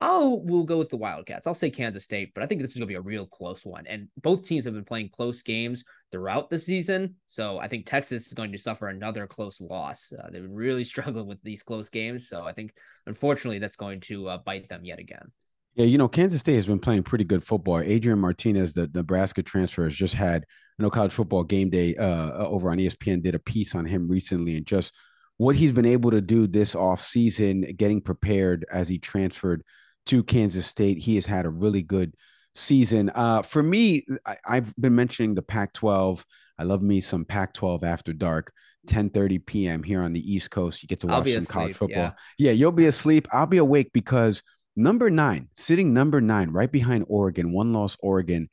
I'll 0.00 0.42
we'll 0.42 0.64
go 0.64 0.76
with 0.76 0.90
the 0.90 0.96
Wildcats. 0.98 1.46
I'll 1.46 1.54
say 1.54 1.70
Kansas 1.70 2.04
State, 2.04 2.32
but 2.34 2.44
I 2.44 2.46
think 2.46 2.60
this 2.60 2.72
is 2.72 2.76
going 2.76 2.86
to 2.86 2.92
be 2.92 2.96
a 2.96 3.00
real 3.00 3.26
close 3.26 3.64
one. 3.64 3.86
And 3.86 4.08
both 4.22 4.46
teams 4.46 4.66
have 4.66 4.74
been 4.74 4.84
playing 4.84 5.08
close 5.08 5.40
games 5.42 5.84
throughout 6.12 6.50
the 6.50 6.58
season, 6.58 7.14
so 7.28 7.58
I 7.58 7.68
think 7.68 7.86
Texas 7.86 8.26
is 8.26 8.34
going 8.34 8.52
to 8.52 8.58
suffer 8.58 8.88
another 8.88 9.26
close 9.26 9.60
loss. 9.60 10.12
Uh, 10.12 10.28
they've 10.30 10.42
been 10.42 10.52
really 10.52 10.84
struggling 10.92 11.26
with 11.26 11.42
these 11.42 11.62
close 11.62 11.88
games, 11.88 12.28
so 12.28 12.44
I 12.44 12.52
think 12.52 12.72
unfortunately 13.06 13.58
that's 13.58 13.76
going 13.76 14.00
to 14.00 14.28
uh, 14.28 14.38
bite 14.38 14.68
them 14.68 14.84
yet 14.84 14.98
again. 14.98 15.32
Yeah, 15.76 15.84
you 15.84 15.98
know, 15.98 16.08
Kansas 16.08 16.40
State 16.40 16.54
has 16.54 16.66
been 16.66 16.78
playing 16.78 17.02
pretty 17.02 17.24
good 17.24 17.42
football. 17.42 17.80
Adrian 17.80 18.18
Martinez, 18.18 18.72
the 18.72 18.90
Nebraska 18.94 19.42
transfer, 19.42 19.84
has 19.84 19.94
just 19.94 20.14
had, 20.14 20.46
you 20.78 20.82
know, 20.82 20.90
college 20.90 21.12
football 21.12 21.44
game 21.44 21.68
day 21.68 21.94
uh, 21.96 22.30
uh 22.30 22.46
over 22.48 22.70
on 22.70 22.78
ESPN 22.78 23.22
did 23.22 23.34
a 23.34 23.38
piece 23.38 23.74
on 23.74 23.84
him 23.84 24.08
recently 24.08 24.56
and 24.56 24.66
just 24.66 24.94
what 25.36 25.54
he's 25.54 25.72
been 25.72 25.84
able 25.84 26.10
to 26.10 26.22
do 26.22 26.46
this 26.46 26.74
off 26.74 27.02
season, 27.02 27.60
getting 27.76 28.00
prepared 28.00 28.64
as 28.72 28.88
he 28.88 28.98
transferred 28.98 29.62
to 30.06 30.22
Kansas 30.22 30.64
State. 30.64 30.96
He 30.96 31.16
has 31.16 31.26
had 31.26 31.44
a 31.44 31.50
really 31.50 31.82
good 31.82 32.14
season. 32.54 33.10
Uh, 33.14 33.42
for 33.42 33.62
me, 33.62 34.06
I, 34.24 34.54
have 34.54 34.74
been 34.76 34.94
mentioning 34.94 35.34
the 35.34 35.42
Pac-12. 35.42 36.24
I 36.58 36.62
love 36.62 36.80
me 36.80 37.02
some 37.02 37.26
Pac-12 37.26 37.82
after 37.84 38.14
dark. 38.14 38.50
10:30 38.86 39.44
p.m. 39.44 39.82
here 39.82 40.00
on 40.00 40.12
the 40.12 40.32
East 40.32 40.52
Coast. 40.52 40.80
You 40.80 40.86
get 40.86 41.00
to 41.00 41.08
watch 41.08 41.24
some 41.24 41.38
asleep, 41.38 41.48
college 41.48 41.74
football. 41.74 42.02
Yeah. 42.04 42.12
yeah, 42.38 42.52
you'll 42.52 42.70
be 42.70 42.86
asleep. 42.86 43.26
I'll 43.32 43.44
be 43.44 43.58
awake 43.58 43.90
because– 43.92 44.42
Number 44.76 45.08
nine, 45.08 45.48
sitting 45.54 45.94
number 45.94 46.20
nine, 46.20 46.50
right 46.50 46.70
behind 46.70 47.06
Oregon, 47.08 47.52
one 47.52 47.72
loss 47.72 47.96
Oregon 48.00 48.50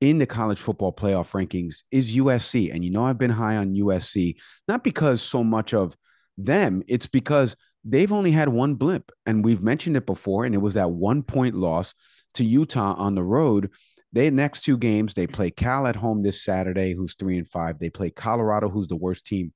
in 0.00 0.18
the 0.18 0.26
college 0.26 0.58
football 0.58 0.92
playoff 0.92 1.32
rankings 1.32 1.82
is 1.90 2.16
USC. 2.16 2.72
And 2.72 2.84
you 2.84 2.90
know, 2.90 3.04
I've 3.04 3.18
been 3.18 3.30
high 3.30 3.56
on 3.56 3.74
USC, 3.74 4.36
not 4.68 4.82
because 4.82 5.20
so 5.20 5.44
much 5.44 5.74
of 5.74 5.96
them, 6.38 6.82
it's 6.86 7.06
because 7.06 7.56
they've 7.84 8.12
only 8.12 8.30
had 8.30 8.48
one 8.48 8.74
blip. 8.74 9.12
And 9.26 9.44
we've 9.44 9.62
mentioned 9.62 9.96
it 9.96 10.06
before, 10.06 10.44
and 10.44 10.54
it 10.54 10.58
was 10.58 10.74
that 10.74 10.90
one 10.90 11.22
point 11.22 11.54
loss 11.54 11.94
to 12.34 12.44
Utah 12.44 12.94
on 12.94 13.14
the 13.14 13.22
road 13.22 13.70
They 14.12 14.30
next 14.30 14.62
two 14.62 14.78
games, 14.78 15.14
they 15.14 15.26
play 15.26 15.50
Cal 15.50 15.86
at 15.86 15.96
home 15.96 16.22
this 16.22 16.42
Saturday, 16.42 16.94
who's 16.94 17.14
three 17.14 17.36
and 17.36 17.48
five. 17.48 17.78
They 17.78 17.90
play 17.90 18.10
Colorado, 18.10 18.70
who's 18.70 18.88
the 18.88 18.96
worst 18.96 19.26
team 19.26 19.52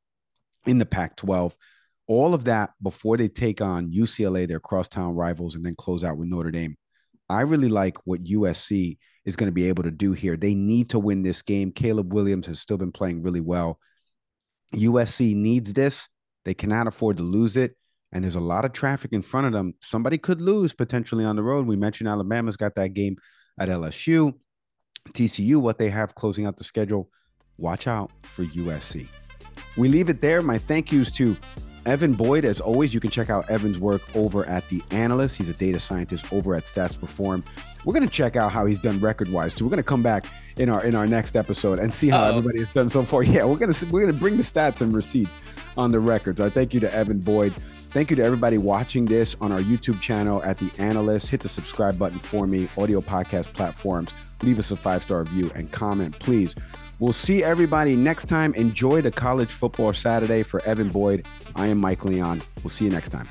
in 0.67 0.79
the 0.79 0.87
Pac 0.87 1.17
12. 1.17 1.57
All 2.11 2.35
of 2.35 2.43
that 2.47 2.71
before 2.83 3.17
they 3.17 3.29
take 3.29 3.61
on 3.61 3.93
UCLA, 3.93 4.49
their 4.49 4.59
crosstown 4.59 5.15
rivals, 5.15 5.55
and 5.55 5.65
then 5.65 5.77
close 5.77 6.03
out 6.03 6.19
with 6.19 6.27
Notre 6.27 6.51
Dame. 6.51 6.77
I 7.29 7.43
really 7.43 7.69
like 7.69 7.99
what 8.05 8.25
USC 8.25 8.99
is 9.25 9.37
going 9.37 9.47
to 9.47 9.53
be 9.53 9.69
able 9.69 9.85
to 9.85 9.93
do 9.93 10.11
here. 10.11 10.37
They 10.37 10.57
need 10.57 10.91
to 10.91 10.99
win 10.99 11.23
this 11.23 11.41
game. 11.43 11.71
Caleb 11.71 12.13
Williams 12.13 12.49
has 12.49 12.59
still 12.59 12.79
been 12.79 12.91
playing 12.91 13.23
really 13.23 13.41
well. 13.41 13.79
USC 14.75 15.37
needs 15.37 15.73
this. 15.73 16.09
They 16.45 16.53
cannot 16.53 16.89
afford 16.89 17.19
to 17.19 17.23
lose 17.23 17.57
it. 17.57 17.77
And 18.11 18.25
there's 18.25 18.35
a 18.35 18.41
lot 18.41 18.65
of 18.65 18.73
traffic 18.73 19.13
in 19.13 19.23
front 19.23 19.47
of 19.47 19.53
them. 19.53 19.75
Somebody 19.81 20.19
could 20.19 20.41
lose 20.41 20.73
potentially 20.73 21.25
on 21.25 21.37
the 21.37 21.45
road. 21.45 21.69
We 21.69 21.77
mentioned 21.77 22.09
Alabama's 22.09 22.57
got 22.57 22.75
that 22.75 22.93
game 22.93 23.19
at 23.57 23.69
LSU. 23.69 24.35
TCU, 25.11 25.59
what 25.59 25.79
they 25.79 25.91
have 25.91 26.17
closing 26.17 26.45
out 26.45 26.57
the 26.57 26.65
schedule. 26.65 27.09
Watch 27.57 27.87
out 27.87 28.11
for 28.23 28.43
USC. 28.47 29.07
We 29.77 29.87
leave 29.87 30.09
it 30.09 30.21
there. 30.21 30.43
My 30.43 30.59
thank 30.59 30.91
yous 30.91 31.13
to 31.13 31.37
Evan 31.87 32.13
Boyd. 32.13 32.45
As 32.45 32.61
always, 32.61 32.93
you 32.93 33.01
can 33.01 33.11
check 33.11 33.31
out 33.31 33.49
Evan's 33.51 33.79
work 33.79 34.03
over 34.15 34.45
at 34.47 34.69
The 34.69 34.83
Analyst. 34.91 35.37
He's 35.37 35.49
a 35.49 35.55
data 35.55 35.81
scientist 35.81 36.33
over 36.33 36.55
at 36.55 36.65
Stats 36.65 36.99
Perform. 36.99 37.45
We're 37.85 37.95
going 37.95 38.07
to 38.07 38.13
check 38.13 38.37
out 38.37 38.53
how 38.53 38.67
he's 38.67 38.79
done 38.79 39.01
record 39.01 39.31
wise 39.33 39.55
too. 39.55 39.65
We're 39.65 39.71
going 39.71 39.79
to 39.79 39.83
come 39.83 40.03
back 40.03 40.27
in 40.57 40.69
our 40.69 40.85
in 40.85 40.95
our 40.95 41.07
next 41.07 41.37
episode 41.37 41.79
and 41.79 41.93
see 41.93 42.09
how 42.09 42.23
Uh-oh. 42.25 42.39
everybody 42.39 42.59
has 42.59 42.71
done 42.73 42.89
so 42.89 43.03
far. 43.03 43.23
Yeah, 43.31 43.45
we're 43.45 43.57
going 43.57 43.73
to 43.73 43.87
we're 43.87 44.03
going 44.03 44.13
to 44.13 44.19
bring 44.19 44.37
the 44.37 44.43
stats 44.43 44.81
and 44.81 44.95
receipts 44.95 45.35
on 45.77 45.91
the 45.91 46.01
records. 46.01 46.41
I 46.41 46.49
thank 46.51 46.75
you 46.75 46.81
to 46.81 46.93
Evan 46.95 47.21
Boyd. 47.21 47.55
Thank 47.91 48.11
you 48.11 48.17
to 48.17 48.23
everybody 48.23 48.57
watching 48.57 49.05
this 49.05 49.37
on 49.41 49.51
our 49.51 49.61
YouTube 49.61 50.01
channel 50.01 50.43
at 50.45 50.59
The 50.59 50.71
Analyst. 50.79 51.29
Hit 51.29 51.41
the 51.41 51.49
subscribe 51.49 51.99
button 51.99 52.19
for 52.19 52.47
me, 52.47 52.69
audio 52.79 53.01
podcast 53.01 53.53
platforms. 53.53 54.13
Leave 54.43 54.59
us 54.59 54.71
a 54.71 54.77
five 54.77 55.03
star 55.03 55.21
review 55.21 55.51
and 55.55 55.71
comment, 55.73 56.19
please. 56.19 56.55
We'll 57.01 57.15
see 57.15 57.43
everybody 57.43 57.97
next 57.97 58.27
time. 58.27 58.53
Enjoy 58.55 59.01
the 59.01 59.11
college 59.11 59.51
football 59.51 59.95
Saturday 59.95 60.43
for 60.43 60.63
Evan 60.67 60.91
Boyd. 60.91 61.27
I 61.57 61.67
am 61.69 61.79
Mike 61.79 62.05
Leon. 62.05 62.43
We'll 62.63 62.69
see 62.69 62.85
you 62.85 62.91
next 62.91 63.09
time. 63.09 63.27